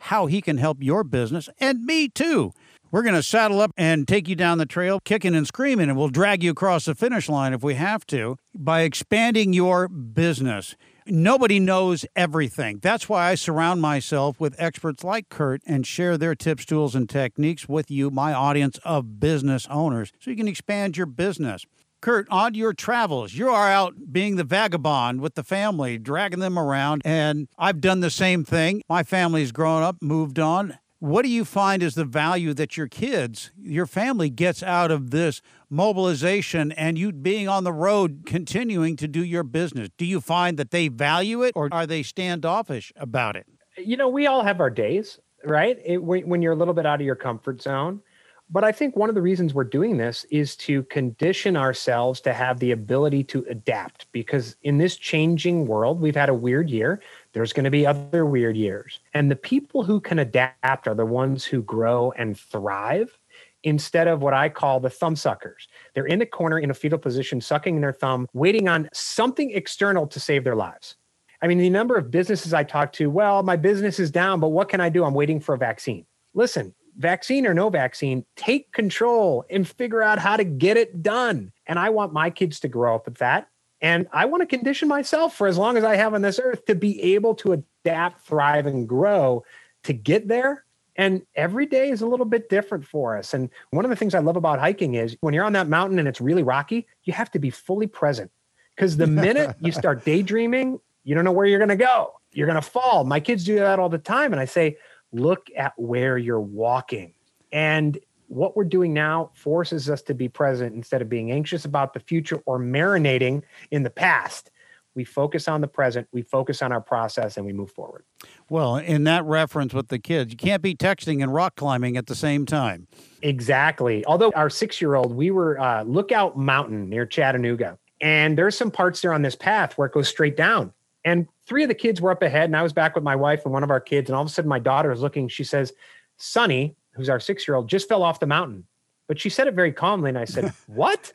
how 0.00 0.26
he 0.26 0.40
can 0.40 0.56
help 0.56 0.78
your 0.82 1.04
business 1.04 1.48
and 1.60 1.84
me 1.84 2.08
too. 2.08 2.52
We're 2.92 3.02
going 3.02 3.14
to 3.16 3.22
saddle 3.22 3.60
up 3.60 3.72
and 3.76 4.06
take 4.06 4.28
you 4.28 4.36
down 4.36 4.58
the 4.58 4.66
trail, 4.66 5.00
kicking 5.00 5.34
and 5.34 5.46
screaming, 5.46 5.88
and 5.88 5.98
we'll 5.98 6.08
drag 6.08 6.44
you 6.44 6.52
across 6.52 6.84
the 6.84 6.94
finish 6.94 7.28
line 7.28 7.52
if 7.52 7.62
we 7.62 7.74
have 7.74 8.06
to 8.06 8.36
by 8.54 8.82
expanding 8.82 9.52
your 9.52 9.88
business. 9.88 10.76
Nobody 11.04 11.58
knows 11.58 12.06
everything. 12.14 12.78
That's 12.80 13.08
why 13.08 13.30
I 13.30 13.34
surround 13.34 13.80
myself 13.80 14.38
with 14.38 14.54
experts 14.58 15.02
like 15.02 15.28
Kurt 15.28 15.62
and 15.66 15.86
share 15.86 16.16
their 16.16 16.34
tips, 16.34 16.64
tools, 16.64 16.94
and 16.94 17.08
techniques 17.08 17.68
with 17.68 17.90
you, 17.90 18.10
my 18.10 18.32
audience 18.32 18.78
of 18.84 19.18
business 19.18 19.66
owners, 19.68 20.12
so 20.20 20.30
you 20.30 20.36
can 20.36 20.48
expand 20.48 20.96
your 20.96 21.06
business. 21.06 21.64
Kurt, 22.00 22.28
on 22.30 22.54
your 22.54 22.72
travels, 22.72 23.34
you 23.34 23.48
are 23.48 23.68
out 23.68 24.12
being 24.12 24.36
the 24.36 24.44
vagabond 24.44 25.20
with 25.20 25.34
the 25.34 25.42
family, 25.42 25.98
dragging 25.98 26.40
them 26.40 26.58
around. 26.58 27.02
And 27.04 27.48
I've 27.58 27.80
done 27.80 28.00
the 28.00 28.10
same 28.10 28.44
thing. 28.44 28.82
My 28.88 29.02
family's 29.02 29.50
grown 29.50 29.82
up, 29.82 29.96
moved 30.00 30.38
on. 30.38 30.78
What 30.98 31.22
do 31.22 31.28
you 31.28 31.44
find 31.44 31.82
is 31.82 31.94
the 31.94 32.06
value 32.06 32.54
that 32.54 32.78
your 32.78 32.88
kids, 32.88 33.50
your 33.60 33.84
family 33.84 34.30
gets 34.30 34.62
out 34.62 34.90
of 34.90 35.10
this 35.10 35.42
mobilization 35.68 36.72
and 36.72 36.96
you 36.96 37.12
being 37.12 37.48
on 37.48 37.64
the 37.64 37.72
road 37.72 38.22
continuing 38.24 38.96
to 38.96 39.06
do 39.06 39.22
your 39.22 39.42
business? 39.42 39.90
Do 39.98 40.06
you 40.06 40.22
find 40.22 40.56
that 40.56 40.70
they 40.70 40.88
value 40.88 41.42
it 41.42 41.52
or 41.54 41.68
are 41.70 41.86
they 41.86 42.02
standoffish 42.02 42.94
about 42.96 43.36
it? 43.36 43.46
You 43.76 43.98
know, 43.98 44.08
we 44.08 44.26
all 44.26 44.42
have 44.42 44.58
our 44.58 44.70
days, 44.70 45.20
right? 45.44 45.78
It, 45.84 46.02
when 46.02 46.40
you're 46.40 46.54
a 46.54 46.56
little 46.56 46.72
bit 46.72 46.86
out 46.86 46.98
of 46.98 47.04
your 47.04 47.14
comfort 47.14 47.60
zone. 47.60 48.00
But 48.48 48.62
I 48.62 48.70
think 48.70 48.96
one 48.96 49.08
of 49.08 49.16
the 49.16 49.22
reasons 49.22 49.54
we're 49.54 49.64
doing 49.64 49.96
this 49.96 50.24
is 50.30 50.54
to 50.58 50.84
condition 50.84 51.56
ourselves 51.56 52.20
to 52.22 52.32
have 52.32 52.60
the 52.60 52.70
ability 52.70 53.24
to 53.24 53.44
adapt 53.50 54.10
because 54.12 54.56
in 54.62 54.78
this 54.78 54.96
changing 54.96 55.66
world, 55.66 56.00
we've 56.00 56.14
had 56.14 56.28
a 56.28 56.34
weird 56.34 56.70
year. 56.70 57.02
There's 57.36 57.52
going 57.52 57.64
to 57.64 57.70
be 57.70 57.86
other 57.86 58.24
weird 58.24 58.56
years. 58.56 58.98
And 59.12 59.30
the 59.30 59.36
people 59.36 59.84
who 59.84 60.00
can 60.00 60.18
adapt 60.18 60.88
are 60.88 60.94
the 60.94 61.04
ones 61.04 61.44
who 61.44 61.60
grow 61.60 62.10
and 62.12 62.34
thrive 62.34 63.18
instead 63.62 64.08
of 64.08 64.22
what 64.22 64.32
I 64.32 64.48
call 64.48 64.80
the 64.80 64.88
thumb 64.88 65.16
suckers. 65.16 65.68
They're 65.94 66.06
in 66.06 66.18
the 66.18 66.24
corner 66.24 66.58
in 66.58 66.70
a 66.70 66.74
fetal 66.74 66.98
position, 66.98 67.42
sucking 67.42 67.82
their 67.82 67.92
thumb, 67.92 68.26
waiting 68.32 68.68
on 68.68 68.88
something 68.94 69.50
external 69.50 70.06
to 70.06 70.18
save 70.18 70.44
their 70.44 70.56
lives. 70.56 70.96
I 71.42 71.46
mean, 71.46 71.58
the 71.58 71.68
number 71.68 71.96
of 71.96 72.10
businesses 72.10 72.54
I 72.54 72.64
talk 72.64 72.90
to, 72.94 73.10
well, 73.10 73.42
my 73.42 73.56
business 73.56 74.00
is 74.00 74.10
down, 74.10 74.40
but 74.40 74.48
what 74.48 74.70
can 74.70 74.80
I 74.80 74.88
do? 74.88 75.04
I'm 75.04 75.12
waiting 75.12 75.38
for 75.38 75.54
a 75.54 75.58
vaccine. 75.58 76.06
Listen, 76.32 76.74
vaccine 76.96 77.46
or 77.46 77.52
no 77.52 77.68
vaccine, 77.68 78.24
take 78.36 78.72
control 78.72 79.44
and 79.50 79.68
figure 79.68 80.02
out 80.02 80.18
how 80.18 80.38
to 80.38 80.44
get 80.44 80.78
it 80.78 81.02
done. 81.02 81.52
And 81.66 81.78
I 81.78 81.90
want 81.90 82.14
my 82.14 82.30
kids 82.30 82.60
to 82.60 82.68
grow 82.68 82.94
up 82.94 83.04
with 83.04 83.18
that. 83.18 83.48
And 83.80 84.08
I 84.12 84.24
want 84.24 84.42
to 84.42 84.46
condition 84.46 84.88
myself 84.88 85.36
for 85.36 85.46
as 85.46 85.58
long 85.58 85.76
as 85.76 85.84
I 85.84 85.96
have 85.96 86.14
on 86.14 86.22
this 86.22 86.40
earth 86.42 86.64
to 86.66 86.74
be 86.74 87.14
able 87.14 87.34
to 87.36 87.52
adapt, 87.52 88.26
thrive, 88.26 88.66
and 88.66 88.88
grow 88.88 89.44
to 89.84 89.92
get 89.92 90.28
there 90.28 90.64
and 90.96 91.22
every 91.34 91.66
day 91.66 91.90
is 91.90 92.00
a 92.00 92.06
little 92.06 92.26
bit 92.26 92.48
different 92.48 92.86
for 92.86 93.16
us. 93.16 93.34
And 93.34 93.50
one 93.70 93.84
of 93.84 93.90
the 93.90 93.96
things 93.96 94.14
I 94.14 94.20
love 94.20 94.36
about 94.36 94.58
hiking 94.58 94.94
is 94.94 95.16
when 95.20 95.34
you're 95.34 95.44
on 95.44 95.52
that 95.52 95.68
mountain 95.68 95.98
and 95.98 96.08
it's 96.08 96.20
really 96.20 96.42
rocky, 96.42 96.86
you 97.04 97.12
have 97.12 97.30
to 97.32 97.38
be 97.38 97.50
fully 97.50 97.86
present. 97.86 98.30
Because 98.74 98.96
the 98.96 99.06
minute 99.06 99.56
you 99.60 99.72
start 99.72 100.04
daydreaming, 100.04 100.80
you 101.04 101.14
don't 101.14 101.24
know 101.24 101.32
where 101.32 101.46
you're 101.46 101.58
going 101.58 101.68
to 101.68 101.76
go. 101.76 102.14
You're 102.32 102.46
going 102.46 102.60
to 102.60 102.68
fall. 102.68 103.04
My 103.04 103.20
kids 103.20 103.44
do 103.44 103.56
that 103.56 103.78
all 103.78 103.88
the 103.88 103.98
time. 103.98 104.32
And 104.32 104.40
I 104.40 104.46
say, 104.46 104.78
look 105.12 105.48
at 105.56 105.74
where 105.76 106.18
you're 106.18 106.40
walking. 106.40 107.14
And 107.52 107.98
what 108.28 108.56
we're 108.56 108.64
doing 108.64 108.92
now 108.92 109.30
forces 109.34 109.88
us 109.88 110.02
to 110.02 110.14
be 110.14 110.28
present 110.28 110.74
instead 110.74 111.02
of 111.02 111.08
being 111.08 111.30
anxious 111.30 111.64
about 111.64 111.94
the 111.94 112.00
future 112.00 112.42
or 112.46 112.58
marinating 112.58 113.42
in 113.70 113.82
the 113.82 113.90
past 113.90 114.50
we 114.96 115.04
focus 115.04 115.46
on 115.46 115.60
the 115.60 115.68
present, 115.68 116.08
we 116.10 116.22
focus 116.22 116.62
on 116.62 116.72
our 116.72 116.80
process, 116.80 117.36
and 117.36 117.44
we 117.44 117.52
move 117.52 117.70
forward. 117.70 118.04
Well, 118.48 118.76
in 118.76 119.04
that 119.04 119.24
reference 119.24 119.74
with 119.74 119.88
the 119.88 119.98
kids, 119.98 120.32
you 120.32 120.36
can't 120.36 120.62
be 120.62 120.74
texting 120.74 121.22
and 121.22 121.32
rock 121.32 121.54
climbing 121.54 121.96
at 121.96 122.06
the 122.06 122.14
same 122.14 122.46
time. 122.46 122.88
Exactly. 123.22 124.04
Although 124.06 124.32
our 124.34 124.50
six 124.50 124.80
year 124.80 124.94
old, 124.94 125.14
we 125.14 125.30
were 125.30 125.60
uh, 125.60 125.84
Lookout 125.84 126.36
Mountain 126.36 126.88
near 126.88 127.06
Chattanooga, 127.06 127.78
and 128.00 128.36
there's 128.36 128.56
some 128.56 128.70
parts 128.70 129.02
there 129.02 129.12
on 129.12 129.22
this 129.22 129.36
path 129.36 129.76
where 129.76 129.86
it 129.86 129.92
goes 129.92 130.08
straight 130.08 130.36
down. 130.36 130.72
And 131.04 131.28
three 131.46 131.62
of 131.62 131.68
the 131.68 131.74
kids 131.74 132.00
were 132.00 132.10
up 132.10 132.22
ahead, 132.22 132.44
and 132.44 132.56
I 132.56 132.62
was 132.62 132.72
back 132.72 132.96
with 132.96 133.04
my 133.04 133.14
wife 133.14 133.44
and 133.44 133.52
one 133.52 133.62
of 133.62 133.70
our 133.70 133.80
kids. 133.80 134.10
And 134.10 134.16
all 134.16 134.22
of 134.22 134.28
a 134.28 134.32
sudden, 134.32 134.48
my 134.48 134.58
daughter 134.58 134.90
is 134.90 135.02
looking. 135.02 135.28
She 135.28 135.44
says, 135.44 135.72
Sonny, 136.16 136.74
who's 136.96 137.08
our 137.08 137.20
six 137.20 137.46
year 137.46 137.56
old, 137.56 137.68
just 137.68 137.88
fell 137.88 138.02
off 138.02 138.20
the 138.20 138.26
mountain. 138.26 138.64
But 139.08 139.20
she 139.20 139.30
said 139.30 139.46
it 139.46 139.54
very 139.54 139.72
calmly. 139.72 140.08
And 140.08 140.18
I 140.18 140.24
said, 140.24 140.52
What? 140.66 141.12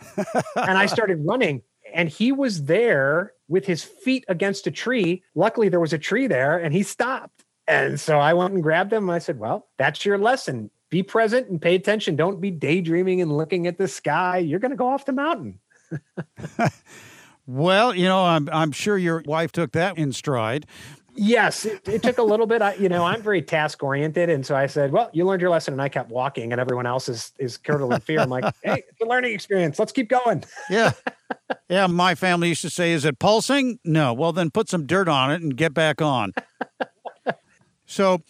and 0.56 0.78
I 0.78 0.86
started 0.86 1.26
running 1.26 1.62
and 1.94 2.10
he 2.10 2.32
was 2.32 2.66
there 2.66 3.34
with 3.48 3.66
his 3.66 3.84
feet 3.84 4.24
against 4.28 4.68
a 4.68 4.72
tree. 4.72 5.24
Luckily, 5.36 5.70
there 5.70 5.80
was 5.80 5.94
a 5.94 5.98
tree 5.98 6.28
there 6.28 6.58
and 6.58 6.74
he 6.74 6.84
stopped. 6.84 7.44
And 7.68 8.00
so 8.00 8.20
I 8.20 8.34
went 8.34 8.54
and 8.54 8.64
grabbed 8.64 8.92
him. 8.94 9.04
And 9.10 9.16
I 9.16 9.20
said, 9.20 9.40
Well, 9.40 9.68
that's 9.78 10.06
your 10.06 10.18
lesson. 10.18 10.70
Be 10.90 11.04
present 11.04 11.50
and 11.50 11.62
pay 11.62 11.76
attention. 11.76 12.16
Don't 12.16 12.42
be 12.42 12.52
daydreaming 12.52 13.22
and 13.22 13.36
looking 13.36 13.66
at 13.66 13.78
the 13.78 13.88
sky. 13.88 14.40
You're 14.40 14.60
going 14.60 14.72
to 14.72 14.78
go 14.78 14.90
off 14.90 15.06
the 15.06 15.14
mountain. 15.14 15.60
well, 17.48 17.96
you 17.96 18.06
know, 18.06 18.26
I'm, 18.26 18.50
I'm 18.52 18.72
sure 18.74 18.98
your 18.98 19.24
wife 19.26 19.52
took 19.52 19.72
that 19.72 19.98
in 19.98 20.12
stride. 20.12 20.66
Yes, 21.16 21.66
it, 21.66 21.88
it, 21.88 22.02
took 22.02 22.18
a 22.18 22.24
little 22.24 22.46
bit. 22.46 22.62
I, 22.62 22.74
you 22.76 22.88
know, 22.88 23.04
I'm 23.06 23.22
very 23.22 23.42
task 23.42 23.84
oriented, 23.84 24.30
and 24.30 24.46
so 24.46 24.56
I 24.56 24.68
said, 24.68 24.92
"Well, 24.92 25.10
you 25.14 25.26
learned 25.26 25.42
your 25.42 25.50
lesson," 25.50 25.74
and 25.74 25.82
I 25.82 25.90
kept 25.90 26.10
walking, 26.10 26.52
and 26.52 26.62
everyone 26.62 26.86
else 26.86 27.10
is 27.10 27.34
is 27.38 27.58
curdling 27.58 28.00
fear. 28.00 28.20
I'm 28.20 28.30
like, 28.30 28.46
"Hey, 28.64 28.84
it's 28.88 29.02
a 29.02 29.06
learning 29.06 29.34
experience. 29.34 29.78
Let's 29.78 29.92
keep 29.92 30.10
going." 30.10 30.44
Yeah, 30.70 30.92
yeah. 31.70 31.88
My 31.88 32.16
family 32.16 32.50
used 32.50 32.62
to 32.62 32.70
say, 32.70 32.94
"Is 32.94 33.04
it 33.04 33.20
pulsing?" 33.20 33.80
No. 33.84 34.14
Well, 34.14 34.32
then 34.32 34.52
put 34.52 34.70
some 34.70 34.86
dirt 34.86 35.10
on 35.10 35.32
it 35.32 35.42
and 35.42 35.56
get 35.56 35.74
back 35.74 36.02
on. 36.02 36.32
so, 37.86 38.22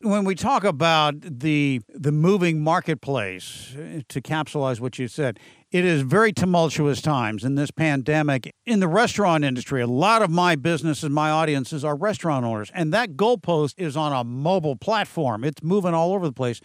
When 0.00 0.24
we 0.24 0.34
talk 0.34 0.64
about 0.64 1.20
the 1.20 1.82
the 1.88 2.12
moving 2.12 2.64
marketplace, 2.64 3.74
eh, 3.78 4.00
to 4.08 4.22
capsulize 4.22 4.80
what 4.80 4.98
you 4.98 5.08
said, 5.08 5.38
it 5.70 5.84
is 5.84 6.02
very 6.02 6.32
tumultuous 6.32 7.00
times 7.00 7.44
in 7.44 7.54
this 7.54 7.70
pandemic. 7.70 8.52
In 8.66 8.80
the 8.80 8.88
restaurant 8.88 9.44
industry, 9.44 9.80
a 9.80 9.86
lot 9.86 10.20
of 10.20 10.28
my 10.28 10.56
businesses, 10.56 11.08
my 11.10 11.30
audiences 11.30 11.84
are 11.84 11.94
restaurant 11.94 12.44
owners, 12.44 12.72
and 12.74 12.92
that 12.92 13.12
goalpost 13.12 13.74
is 13.76 13.96
on 13.96 14.12
a 14.12 14.24
mobile 14.24 14.74
platform. 14.74 15.44
It's 15.44 15.62
moving 15.62 15.94
all 15.94 16.12
over 16.12 16.26
the 16.26 16.32
place 16.32 16.60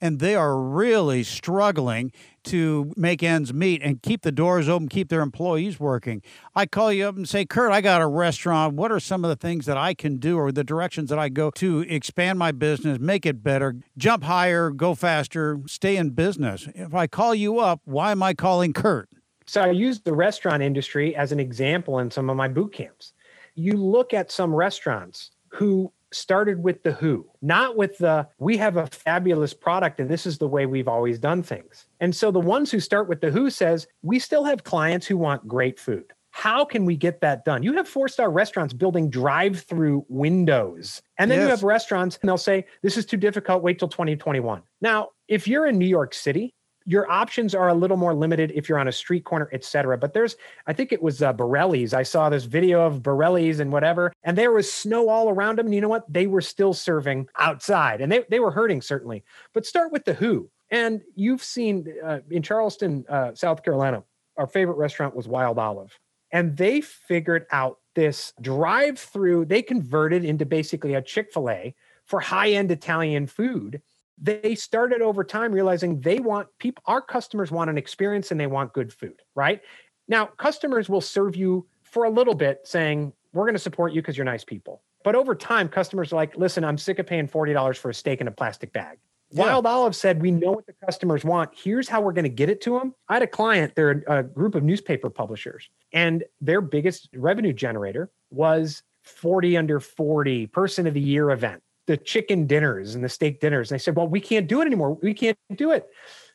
and 0.00 0.20
they 0.20 0.34
are 0.34 0.56
really 0.56 1.22
struggling 1.22 2.12
to 2.44 2.92
make 2.96 3.22
ends 3.22 3.52
meet 3.52 3.82
and 3.82 4.00
keep 4.00 4.22
the 4.22 4.32
doors 4.32 4.68
open, 4.68 4.88
keep 4.88 5.08
their 5.08 5.20
employees 5.20 5.78
working. 5.78 6.22
I 6.54 6.64
call 6.66 6.92
you 6.92 7.06
up 7.06 7.16
and 7.16 7.28
say, 7.28 7.44
Kurt, 7.44 7.72
I 7.72 7.80
got 7.80 8.00
a 8.00 8.06
restaurant. 8.06 8.74
What 8.74 8.90
are 8.90 9.00
some 9.00 9.24
of 9.24 9.28
the 9.28 9.36
things 9.36 9.66
that 9.66 9.76
I 9.76 9.92
can 9.92 10.16
do 10.16 10.38
or 10.38 10.50
the 10.50 10.64
directions 10.64 11.10
that 11.10 11.18
I 11.18 11.28
go 11.28 11.50
to 11.52 11.80
expand 11.80 12.38
my 12.38 12.52
business, 12.52 12.98
make 12.98 13.26
it 13.26 13.42
better, 13.42 13.74
jump 13.98 14.24
higher, 14.24 14.70
go 14.70 14.94
faster, 14.94 15.58
stay 15.66 15.96
in 15.96 16.10
business? 16.10 16.68
If 16.74 16.94
I 16.94 17.06
call 17.06 17.34
you 17.34 17.58
up, 17.58 17.80
why 17.84 18.12
am 18.12 18.22
I 18.22 18.32
calling 18.32 18.47
Kurt? 18.72 19.08
So 19.46 19.62
I 19.62 19.70
use 19.70 20.00
the 20.00 20.12
restaurant 20.12 20.62
industry 20.62 21.16
as 21.16 21.32
an 21.32 21.40
example 21.40 21.98
in 22.00 22.10
some 22.10 22.28
of 22.28 22.36
my 22.36 22.48
boot 22.48 22.72
camps. 22.72 23.14
You 23.54 23.74
look 23.74 24.12
at 24.12 24.30
some 24.30 24.54
restaurants 24.54 25.30
who 25.48 25.92
started 26.12 26.62
with 26.62 26.82
the 26.82 26.92
who, 26.92 27.26
not 27.42 27.76
with 27.76 27.98
the 27.98 28.26
we 28.38 28.56
have 28.56 28.76
a 28.76 28.86
fabulous 28.86 29.54
product 29.54 30.00
and 30.00 30.10
this 30.10 30.26
is 30.26 30.38
the 30.38 30.48
way 30.48 30.66
we've 30.66 30.88
always 30.88 31.18
done 31.18 31.42
things. 31.42 31.86
And 32.00 32.14
so 32.14 32.30
the 32.30 32.40
ones 32.40 32.70
who 32.70 32.80
start 32.80 33.08
with 33.08 33.20
the 33.20 33.30
who 33.30 33.50
says, 33.50 33.86
we 34.02 34.18
still 34.18 34.44
have 34.44 34.64
clients 34.64 35.06
who 35.06 35.16
want 35.16 35.48
great 35.48 35.78
food. 35.78 36.12
How 36.30 36.64
can 36.64 36.84
we 36.84 36.96
get 36.96 37.20
that 37.22 37.44
done? 37.44 37.62
You 37.62 37.72
have 37.74 37.88
four 37.88 38.08
star 38.08 38.30
restaurants 38.30 38.72
building 38.72 39.10
drive 39.10 39.60
through 39.60 40.04
windows. 40.08 41.02
And 41.18 41.30
then 41.30 41.40
yes. 41.40 41.46
you 41.46 41.50
have 41.50 41.62
restaurants 41.64 42.18
and 42.20 42.28
they'll 42.28 42.38
say, 42.38 42.66
this 42.82 42.96
is 42.96 43.06
too 43.06 43.16
difficult, 43.16 43.62
wait 43.62 43.78
till 43.78 43.88
2021. 43.88 44.62
Now, 44.80 45.08
if 45.26 45.48
you're 45.48 45.66
in 45.66 45.78
New 45.78 45.88
York 45.88 46.14
City, 46.14 46.54
your 46.88 47.10
options 47.10 47.54
are 47.54 47.68
a 47.68 47.74
little 47.74 47.98
more 47.98 48.14
limited 48.14 48.50
if 48.54 48.66
you're 48.66 48.78
on 48.78 48.88
a 48.88 48.92
street 48.92 49.24
corner, 49.24 49.50
et 49.52 49.62
cetera. 49.62 49.98
But 49.98 50.14
there's, 50.14 50.36
I 50.66 50.72
think 50.72 50.90
it 50.90 51.02
was 51.02 51.22
uh, 51.22 51.34
Borelli's. 51.34 51.92
I 51.92 52.02
saw 52.02 52.30
this 52.30 52.44
video 52.44 52.86
of 52.86 53.02
Borelli's 53.02 53.60
and 53.60 53.70
whatever, 53.70 54.10
and 54.24 54.38
there 54.38 54.52
was 54.52 54.72
snow 54.72 55.10
all 55.10 55.28
around 55.28 55.58
them. 55.58 55.66
And 55.66 55.74
you 55.74 55.82
know 55.82 55.88
what? 55.88 56.10
They 56.10 56.26
were 56.26 56.40
still 56.40 56.72
serving 56.72 57.28
outside, 57.36 58.00
and 58.00 58.10
they 58.10 58.24
they 58.30 58.40
were 58.40 58.50
hurting 58.50 58.80
certainly. 58.80 59.22
But 59.52 59.66
start 59.66 59.92
with 59.92 60.06
the 60.06 60.14
Who, 60.14 60.50
and 60.70 61.02
you've 61.14 61.44
seen 61.44 61.86
uh, 62.02 62.20
in 62.30 62.42
Charleston, 62.42 63.04
uh, 63.08 63.34
South 63.34 63.62
Carolina, 63.62 64.02
our 64.38 64.46
favorite 64.46 64.78
restaurant 64.78 65.14
was 65.14 65.28
Wild 65.28 65.58
Olive, 65.58 65.92
and 66.32 66.56
they 66.56 66.80
figured 66.80 67.44
out 67.52 67.78
this 67.94 68.32
drive-through. 68.40 69.44
They 69.44 69.60
converted 69.60 70.24
into 70.24 70.46
basically 70.46 70.94
a 70.94 71.02
Chick 71.02 71.32
Fil 71.34 71.50
A 71.50 71.74
for 72.06 72.20
high-end 72.20 72.70
Italian 72.70 73.26
food 73.26 73.82
they 74.20 74.54
started 74.54 75.00
over 75.00 75.22
time 75.22 75.52
realizing 75.52 76.00
they 76.00 76.18
want 76.18 76.48
people 76.58 76.82
our 76.86 77.00
customers 77.00 77.50
want 77.50 77.70
an 77.70 77.78
experience 77.78 78.30
and 78.30 78.40
they 78.40 78.46
want 78.46 78.72
good 78.72 78.92
food 78.92 79.20
right? 79.34 79.60
Now 80.08 80.26
customers 80.26 80.88
will 80.88 81.00
serve 81.00 81.36
you 81.36 81.66
for 81.82 82.04
a 82.04 82.10
little 82.10 82.34
bit 82.34 82.60
saying 82.64 83.12
we're 83.32 83.44
going 83.44 83.54
to 83.54 83.60
support 83.60 83.92
you 83.92 84.02
because 84.02 84.16
you're 84.16 84.24
nice 84.24 84.44
people. 84.44 84.82
But 85.04 85.14
over 85.14 85.34
time 85.34 85.68
customers 85.68 86.12
are 86.12 86.16
like 86.16 86.36
listen 86.36 86.64
i'm 86.64 86.78
sick 86.78 86.98
of 86.98 87.06
paying 87.06 87.28
$40 87.28 87.76
for 87.76 87.90
a 87.90 87.94
steak 87.94 88.20
in 88.20 88.28
a 88.28 88.32
plastic 88.32 88.72
bag. 88.72 88.98
Yeah. 89.30 89.44
wild 89.44 89.66
olive 89.66 89.94
said 89.94 90.22
we 90.22 90.30
know 90.30 90.52
what 90.52 90.66
the 90.66 90.74
customers 90.84 91.24
want. 91.24 91.50
Here's 91.54 91.88
how 91.88 92.00
we're 92.00 92.12
going 92.12 92.24
to 92.24 92.30
get 92.30 92.48
it 92.48 92.60
to 92.62 92.78
them 92.78 92.94
i 93.08 93.14
had 93.14 93.22
a 93.22 93.26
client 93.26 93.74
they're 93.74 94.02
a 94.08 94.22
group 94.22 94.54
of 94.54 94.62
newspaper 94.62 95.10
publishers 95.10 95.68
and 95.92 96.24
their 96.40 96.60
biggest 96.60 97.08
revenue 97.14 97.52
generator 97.52 98.10
was 98.30 98.82
40 99.04 99.56
under 99.56 99.80
40 99.80 100.46
person 100.48 100.86
of 100.86 100.94
the 100.94 101.00
year 101.00 101.30
event 101.30 101.62
the 101.88 101.96
chicken 101.96 102.46
dinners 102.46 102.94
and 102.94 103.02
the 103.02 103.08
steak 103.08 103.40
dinners. 103.40 103.70
And 103.70 103.80
they 103.80 103.82
said, 103.82 103.96
well, 103.96 104.06
we 104.06 104.20
can't 104.20 104.46
do 104.46 104.60
it 104.60 104.66
anymore. 104.66 104.98
We 105.02 105.14
can't 105.14 105.38
do 105.56 105.72
it. 105.72 105.88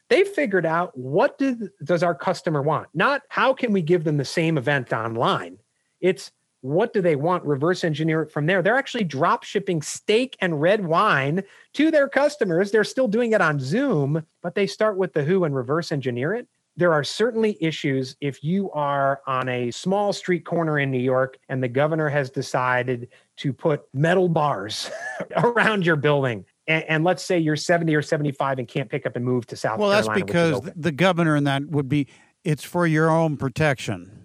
They 0.09 0.23
figured 0.23 0.65
out 0.65 0.97
what 0.97 1.37
did, 1.37 1.69
does 1.83 2.01
our 2.01 2.15
customer 2.15 2.61
want? 2.61 2.89
Not 2.95 3.21
how 3.29 3.53
can 3.53 3.71
we 3.71 3.83
give 3.83 4.03
them 4.03 4.17
the 4.17 4.25
same 4.25 4.57
event 4.57 4.91
online. 4.91 5.59
It's 6.01 6.31
what 6.61 6.91
do 6.91 7.01
they 7.01 7.15
want? 7.15 7.45
Reverse 7.45 7.83
engineer 7.83 8.23
it 8.23 8.31
from 8.31 8.47
there. 8.47 8.63
They're 8.63 8.77
actually 8.77 9.03
drop 9.03 9.43
shipping 9.43 9.81
steak 9.83 10.35
and 10.41 10.59
red 10.59 10.83
wine 10.83 11.43
to 11.73 11.91
their 11.91 12.09
customers. 12.09 12.71
They're 12.71 12.83
still 12.83 13.07
doing 13.07 13.33
it 13.33 13.41
on 13.41 13.59
Zoom, 13.59 14.25
but 14.41 14.55
they 14.55 14.65
start 14.65 14.97
with 14.97 15.13
the 15.13 15.23
who 15.23 15.43
and 15.43 15.55
reverse 15.55 15.91
engineer 15.91 16.33
it 16.33 16.47
there 16.75 16.93
are 16.93 17.03
certainly 17.03 17.57
issues 17.61 18.15
if 18.19 18.43
you 18.43 18.71
are 18.71 19.21
on 19.27 19.47
a 19.47 19.69
small 19.71 20.11
street 20.11 20.45
corner 20.45 20.79
in 20.79 20.89
New 20.89 20.99
York 20.99 21.37
and 21.49 21.61
the 21.61 21.67
governor 21.67 22.09
has 22.09 22.29
decided 22.29 23.09
to 23.37 23.53
put 23.53 23.83
metal 23.93 24.29
bars 24.29 24.89
around 25.37 25.85
your 25.85 25.95
building. 25.95 26.45
And, 26.67 26.83
and, 26.85 27.03
let's 27.03 27.23
say 27.23 27.39
you're 27.39 27.57
70 27.57 27.93
or 27.93 28.01
75 28.01 28.59
and 28.59 28.67
can't 28.67 28.89
pick 28.89 29.05
up 29.05 29.17
and 29.17 29.25
move 29.25 29.45
to 29.47 29.57
South 29.57 29.79
well, 29.79 29.89
Carolina. 29.89 30.25
Well, 30.25 30.51
that's 30.51 30.61
because 30.61 30.73
the 30.81 30.91
governor 30.93 31.35
in 31.35 31.43
that 31.43 31.65
would 31.65 31.89
be 31.89 32.07
it's 32.43 32.63
for 32.63 32.87
your 32.87 33.09
own 33.09 33.35
protection. 33.35 34.23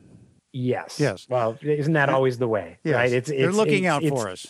Yes. 0.53 0.99
Yes. 1.01 1.27
Well, 1.29 1.59
isn't 1.63 1.93
that 1.93 2.09
always 2.09 2.39
the 2.39 2.49
way? 2.49 2.79
Yes. 2.85 2.95
Right. 2.95 3.13
It's, 3.13 3.29
it's 3.29 3.41
they're 3.41 3.53
looking 3.53 3.85
it's, 3.85 3.93
out 3.93 4.03
it's, 4.03 4.11
for 4.11 4.29
us. 4.29 4.47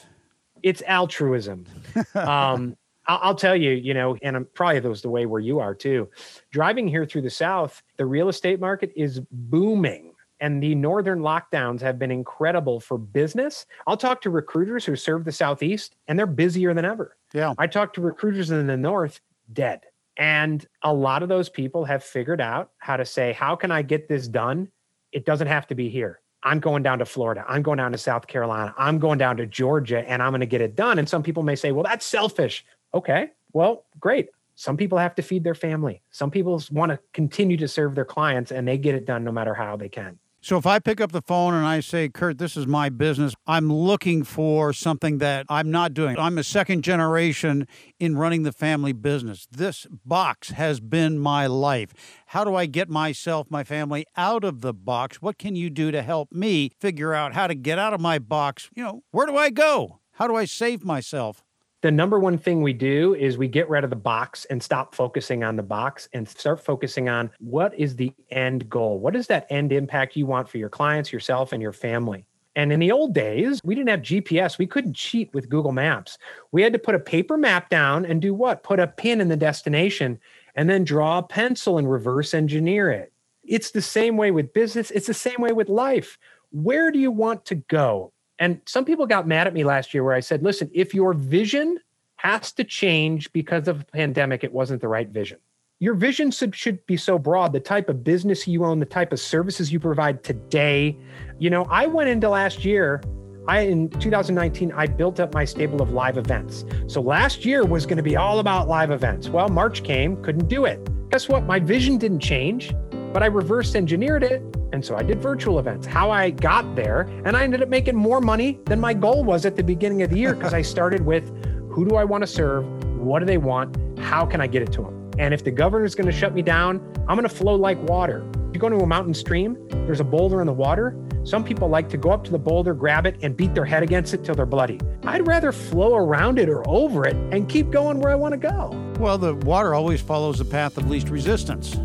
It's 0.62 0.82
altruism. 0.86 1.66
um, 2.14 2.76
I'll 3.06 3.34
tell 3.34 3.56
you, 3.56 3.70
you 3.70 3.94
know, 3.94 4.18
and 4.20 4.36
I'm 4.36 4.46
probably 4.52 4.80
those 4.80 5.00
the 5.00 5.08
way 5.08 5.24
where 5.24 5.40
you 5.40 5.60
are 5.60 5.74
too. 5.74 6.10
Driving 6.50 6.86
here 6.86 7.06
through 7.06 7.22
the 7.22 7.30
South, 7.30 7.82
the 7.96 8.04
real 8.04 8.28
estate 8.28 8.60
market 8.60 8.92
is 8.94 9.20
booming. 9.30 10.07
And 10.40 10.62
the 10.62 10.74
northern 10.74 11.20
lockdowns 11.20 11.80
have 11.80 11.98
been 11.98 12.10
incredible 12.10 12.80
for 12.80 12.96
business. 12.96 13.66
I'll 13.86 13.96
talk 13.96 14.20
to 14.22 14.30
recruiters 14.30 14.84
who 14.84 14.94
serve 14.94 15.24
the 15.24 15.32
Southeast 15.32 15.96
and 16.06 16.18
they're 16.18 16.26
busier 16.26 16.74
than 16.74 16.84
ever. 16.84 17.16
Yeah. 17.32 17.54
I 17.58 17.66
talk 17.66 17.92
to 17.94 18.00
recruiters 18.00 18.50
in 18.50 18.66
the 18.66 18.76
North, 18.76 19.20
dead. 19.52 19.80
And 20.16 20.66
a 20.82 20.92
lot 20.92 21.22
of 21.22 21.28
those 21.28 21.48
people 21.48 21.84
have 21.84 22.02
figured 22.02 22.40
out 22.40 22.70
how 22.78 22.96
to 22.96 23.04
say, 23.04 23.32
how 23.32 23.56
can 23.56 23.70
I 23.70 23.82
get 23.82 24.08
this 24.08 24.28
done? 24.28 24.68
It 25.12 25.24
doesn't 25.24 25.46
have 25.46 25.66
to 25.68 25.74
be 25.74 25.88
here. 25.88 26.20
I'm 26.42 26.60
going 26.60 26.82
down 26.82 26.98
to 27.00 27.04
Florida. 27.04 27.44
I'm 27.48 27.62
going 27.62 27.78
down 27.78 27.92
to 27.92 27.98
South 27.98 28.26
Carolina. 28.26 28.74
I'm 28.78 28.98
going 28.98 29.18
down 29.18 29.36
to 29.38 29.46
Georgia 29.46 30.08
and 30.08 30.22
I'm 30.22 30.30
going 30.30 30.40
to 30.40 30.46
get 30.46 30.60
it 30.60 30.76
done. 30.76 30.98
And 30.98 31.08
some 31.08 31.22
people 31.22 31.42
may 31.42 31.56
say, 31.56 31.72
well, 31.72 31.84
that's 31.84 32.06
selfish. 32.06 32.64
Okay, 32.94 33.30
well, 33.52 33.84
great. 33.98 34.28
Some 34.54 34.76
people 34.76 34.98
have 34.98 35.14
to 35.16 35.22
feed 35.22 35.44
their 35.44 35.54
family. 35.54 36.02
Some 36.10 36.30
people 36.30 36.62
want 36.72 36.90
to 36.90 36.98
continue 37.12 37.56
to 37.58 37.68
serve 37.68 37.94
their 37.94 38.04
clients 38.04 38.50
and 38.50 38.66
they 38.66 38.78
get 38.78 38.94
it 38.94 39.04
done 39.04 39.24
no 39.24 39.30
matter 39.30 39.54
how 39.54 39.76
they 39.76 39.88
can. 39.88 40.18
So 40.48 40.56
if 40.56 40.64
I 40.64 40.78
pick 40.78 40.98
up 40.98 41.12
the 41.12 41.20
phone 41.20 41.52
and 41.52 41.66
I 41.66 41.80
say, 41.80 42.08
Kurt, 42.08 42.38
this 42.38 42.56
is 42.56 42.66
my 42.66 42.88
business, 42.88 43.34
I'm 43.46 43.70
looking 43.70 44.24
for 44.24 44.72
something 44.72 45.18
that 45.18 45.44
I'm 45.50 45.70
not 45.70 45.92
doing. 45.92 46.18
I'm 46.18 46.38
a 46.38 46.42
second 46.42 46.84
generation 46.84 47.68
in 48.00 48.16
running 48.16 48.44
the 48.44 48.52
family 48.52 48.94
business. 48.94 49.46
This 49.50 49.86
box 50.06 50.52
has 50.52 50.80
been 50.80 51.18
my 51.18 51.46
life. 51.46 51.92
How 52.28 52.44
do 52.44 52.54
I 52.54 52.64
get 52.64 52.88
myself, 52.88 53.50
my 53.50 53.62
family 53.62 54.06
out 54.16 54.42
of 54.42 54.62
the 54.62 54.72
box? 54.72 55.20
What 55.20 55.36
can 55.36 55.54
you 55.54 55.68
do 55.68 55.90
to 55.90 56.00
help 56.00 56.32
me 56.32 56.70
figure 56.80 57.12
out 57.12 57.34
how 57.34 57.46
to 57.46 57.54
get 57.54 57.78
out 57.78 57.92
of 57.92 58.00
my 58.00 58.18
box? 58.18 58.70
You 58.74 58.84
know, 58.84 59.02
where 59.10 59.26
do 59.26 59.36
I 59.36 59.50
go? 59.50 60.00
How 60.12 60.26
do 60.26 60.34
I 60.34 60.46
save 60.46 60.82
myself? 60.82 61.44
The 61.80 61.90
number 61.90 62.18
one 62.18 62.38
thing 62.38 62.62
we 62.62 62.72
do 62.72 63.14
is 63.14 63.38
we 63.38 63.46
get 63.46 63.68
rid 63.68 63.84
of 63.84 63.90
the 63.90 63.96
box 63.96 64.44
and 64.46 64.60
stop 64.62 64.94
focusing 64.94 65.44
on 65.44 65.54
the 65.56 65.62
box 65.62 66.08
and 66.12 66.28
start 66.28 66.64
focusing 66.64 67.08
on 67.08 67.30
what 67.38 67.72
is 67.78 67.94
the 67.94 68.12
end 68.30 68.68
goal? 68.68 68.98
What 68.98 69.14
is 69.14 69.28
that 69.28 69.46
end 69.48 69.72
impact 69.72 70.16
you 70.16 70.26
want 70.26 70.48
for 70.48 70.58
your 70.58 70.68
clients, 70.68 71.12
yourself, 71.12 71.52
and 71.52 71.62
your 71.62 71.72
family? 71.72 72.26
And 72.56 72.72
in 72.72 72.80
the 72.80 72.90
old 72.90 73.14
days, 73.14 73.60
we 73.62 73.76
didn't 73.76 73.90
have 73.90 74.00
GPS. 74.00 74.58
We 74.58 74.66
couldn't 74.66 74.96
cheat 74.96 75.32
with 75.32 75.48
Google 75.48 75.70
Maps. 75.70 76.18
We 76.50 76.62
had 76.62 76.72
to 76.72 76.78
put 76.80 76.96
a 76.96 77.00
paper 77.00 77.38
map 77.38 77.68
down 77.70 78.04
and 78.04 78.20
do 78.20 78.34
what? 78.34 78.64
Put 78.64 78.80
a 78.80 78.88
pin 78.88 79.20
in 79.20 79.28
the 79.28 79.36
destination 79.36 80.18
and 80.56 80.68
then 80.68 80.82
draw 80.82 81.18
a 81.18 81.22
pencil 81.22 81.78
and 81.78 81.88
reverse 81.88 82.34
engineer 82.34 82.90
it. 82.90 83.12
It's 83.44 83.70
the 83.70 83.80
same 83.80 84.16
way 84.16 84.32
with 84.32 84.52
business, 84.52 84.90
it's 84.90 85.06
the 85.06 85.14
same 85.14 85.36
way 85.38 85.52
with 85.52 85.68
life. 85.68 86.18
Where 86.50 86.90
do 86.90 86.98
you 86.98 87.12
want 87.12 87.44
to 87.46 87.54
go? 87.54 88.12
And 88.38 88.60
some 88.66 88.84
people 88.84 89.06
got 89.06 89.26
mad 89.26 89.46
at 89.46 89.54
me 89.54 89.64
last 89.64 89.92
year 89.92 90.04
where 90.04 90.14
I 90.14 90.20
said, 90.20 90.42
listen, 90.42 90.70
if 90.72 90.94
your 90.94 91.12
vision 91.12 91.78
has 92.16 92.52
to 92.52 92.64
change 92.64 93.32
because 93.32 93.68
of 93.68 93.80
a 93.80 93.84
pandemic, 93.84 94.44
it 94.44 94.52
wasn't 94.52 94.80
the 94.80 94.88
right 94.88 95.08
vision. 95.08 95.38
Your 95.80 95.94
vision 95.94 96.32
should, 96.32 96.56
should 96.56 96.84
be 96.86 96.96
so 96.96 97.18
broad, 97.18 97.52
the 97.52 97.60
type 97.60 97.88
of 97.88 98.02
business 98.02 98.48
you 98.48 98.64
own, 98.64 98.80
the 98.80 98.86
type 98.86 99.12
of 99.12 99.20
services 99.20 99.72
you 99.72 99.78
provide 99.78 100.24
today. 100.24 100.96
You 101.38 101.50
know, 101.50 101.64
I 101.70 101.86
went 101.86 102.08
into 102.08 102.28
last 102.28 102.64
year, 102.64 103.00
I 103.46 103.60
in 103.60 103.88
2019, 103.88 104.72
I 104.72 104.86
built 104.86 105.20
up 105.20 105.32
my 105.32 105.44
stable 105.44 105.80
of 105.80 105.92
live 105.92 106.18
events. 106.18 106.64
So 106.88 107.00
last 107.00 107.44
year 107.44 107.64
was 107.64 107.86
going 107.86 107.96
to 107.96 108.02
be 108.02 108.16
all 108.16 108.40
about 108.40 108.66
live 108.66 108.90
events. 108.90 109.28
Well, 109.28 109.48
March 109.48 109.84
came, 109.84 110.20
couldn't 110.22 110.48
do 110.48 110.64
it. 110.64 110.80
Guess 111.10 111.28
what? 111.28 111.44
My 111.44 111.60
vision 111.60 111.96
didn't 111.96 112.20
change, 112.20 112.74
but 113.12 113.22
I 113.22 113.26
reverse 113.26 113.74
engineered 113.74 114.22
it 114.22 114.42
and 114.72 114.84
so 114.84 114.96
I 114.96 115.02
did 115.02 115.20
virtual 115.20 115.58
events. 115.58 115.86
How 115.86 116.10
I 116.10 116.30
got 116.30 116.76
there, 116.76 117.02
and 117.24 117.36
I 117.36 117.42
ended 117.42 117.62
up 117.62 117.68
making 117.68 117.96
more 117.96 118.20
money 118.20 118.60
than 118.66 118.80
my 118.80 118.94
goal 118.94 119.24
was 119.24 119.46
at 119.46 119.56
the 119.56 119.62
beginning 119.62 120.02
of 120.02 120.10
the 120.10 120.18
year 120.18 120.34
because 120.34 120.54
I 120.54 120.62
started 120.74 121.04
with 121.04 121.28
who 121.70 121.88
do 121.88 121.96
I 121.96 122.04
want 122.04 122.22
to 122.22 122.26
serve? 122.26 122.66
What 122.98 123.20
do 123.20 123.24
they 123.24 123.38
want? 123.38 123.76
How 123.98 124.26
can 124.26 124.40
I 124.40 124.46
get 124.46 124.62
it 124.62 124.72
to 124.72 124.82
them? 124.82 125.10
And 125.18 125.34
if 125.34 125.42
the 125.42 125.50
governor 125.50 125.84
is 125.84 125.94
going 125.94 126.06
to 126.06 126.12
shut 126.12 126.34
me 126.34 126.42
down, 126.42 126.80
I'm 127.08 127.16
going 127.16 127.22
to 127.22 127.28
flow 127.28 127.54
like 127.54 127.80
water. 127.88 128.24
You 128.52 128.60
go 128.60 128.68
to 128.68 128.76
a 128.76 128.86
mountain 128.86 129.14
stream, 129.14 129.56
there's 129.70 130.00
a 130.00 130.04
boulder 130.04 130.40
in 130.40 130.46
the 130.46 130.52
water. 130.52 130.96
Some 131.24 131.44
people 131.44 131.68
like 131.68 131.88
to 131.90 131.96
go 131.96 132.10
up 132.10 132.24
to 132.24 132.30
the 132.30 132.38
boulder, 132.38 132.72
grab 132.72 133.04
it, 133.04 133.16
and 133.22 133.36
beat 133.36 133.54
their 133.54 133.64
head 133.64 133.82
against 133.82 134.14
it 134.14 134.24
till 134.24 134.34
they're 134.34 134.46
bloody. 134.46 134.80
I'd 135.04 135.26
rather 135.26 135.52
flow 135.52 135.96
around 135.96 136.38
it 136.38 136.48
or 136.48 136.66
over 136.68 137.06
it 137.06 137.16
and 137.32 137.48
keep 137.48 137.70
going 137.70 138.00
where 138.00 138.12
I 138.12 138.14
want 138.14 138.32
to 138.32 138.38
go. 138.38 138.70
Well, 138.98 139.18
the 139.18 139.34
water 139.34 139.74
always 139.74 140.00
follows 140.00 140.38
the 140.38 140.44
path 140.44 140.78
of 140.78 140.88
least 140.88 141.08
resistance. 141.08 141.76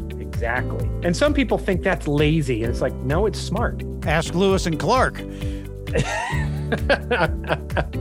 Exactly. 0.43 0.89
And 1.03 1.15
some 1.15 1.34
people 1.34 1.58
think 1.58 1.84
that's 1.84 2.06
lazy. 2.06 2.63
And 2.63 2.71
it's 2.71 2.82
like, 2.82 2.93
no, 2.95 3.25
it's 3.25 3.39
smart. 3.39 3.82
Ask 4.06 4.36
Lewis 4.36 4.65
and 4.65 4.77
Clark. 4.77 5.19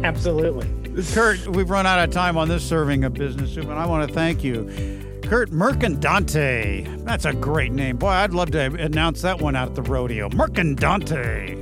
Absolutely. 0.03 0.67
Kurt, 1.13 1.47
we've 1.47 1.71
run 1.71 1.87
out 1.87 2.01
of 2.01 2.11
time 2.11 2.37
on 2.37 2.49
this 2.49 2.65
serving 2.65 3.05
of 3.05 3.15
business 3.15 3.55
soup, 3.55 3.67
and 3.67 3.79
I 3.79 3.87
want 3.87 4.09
to 4.09 4.15
thank 4.15 4.43
you. 4.43 4.65
Kurt 5.23 5.51
Mercandante. 5.51 7.05
That's 7.05 7.27
a 7.27 7.33
great 7.33 7.71
name. 7.71 7.97
Boy, 7.97 8.09
I'd 8.09 8.35
love 8.35 8.51
to 8.51 8.75
announce 8.75 9.23
that 9.23 9.41
one 9.41 9.55
out 9.55 9.69
at 9.69 9.75
the 9.77 9.83
rodeo. 9.83 10.29
Mercandante. 10.31 11.61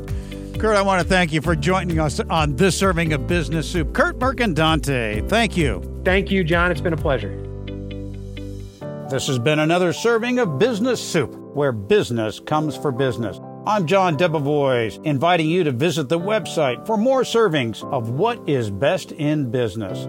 Kurt, 0.59 0.77
I 0.77 0.83
want 0.83 1.03
to 1.03 1.07
thank 1.07 1.31
you 1.31 1.43
for 1.43 1.55
joining 1.55 2.01
us 2.01 2.21
on 2.21 2.57
this 2.57 2.79
serving 2.79 3.13
of 3.13 3.27
business 3.27 3.69
soup. 3.69 3.93
Kurt 3.93 4.19
Mercandante, 4.19 5.29
thank 5.29 5.59
you. 5.59 5.83
Thank 6.07 6.31
you, 6.31 6.43
John. 6.43 6.71
It's 6.71 6.81
been 6.81 6.95
a 6.95 6.99
pleasure. 6.99 7.50
This 9.11 9.27
has 9.27 9.41
been 9.41 9.59
another 9.59 9.93
serving 9.93 10.39
of 10.39 10.61
business 10.61 11.03
soup, 11.03 11.35
where 11.35 11.73
business 11.73 12.39
comes 12.39 12.77
for 12.77 12.93
business. 12.93 13.41
I'm 13.67 13.89
John 13.89 14.17
Debevoise, 14.17 15.05
inviting 15.05 15.49
you 15.49 15.65
to 15.65 15.73
visit 15.73 16.09
the 16.09 16.21
website 16.21 16.87
for 16.87 16.97
more 16.97 17.23
servings 17.23 17.83
of 17.93 18.11
what 18.11 18.49
is 18.49 18.71
best 18.71 19.11
in 19.11 19.51
business. 19.51 20.07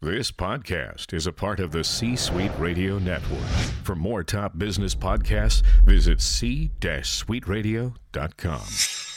This 0.00 0.32
podcast 0.32 1.14
is 1.14 1.28
a 1.28 1.32
part 1.32 1.60
of 1.60 1.70
the 1.70 1.84
C 1.84 2.16
Suite 2.16 2.50
Radio 2.58 2.98
Network. 2.98 3.46
For 3.84 3.94
more 3.94 4.24
top 4.24 4.58
business 4.58 4.96
podcasts, 4.96 5.62
visit 5.84 6.20
c-suiteradio.com. 6.20 9.11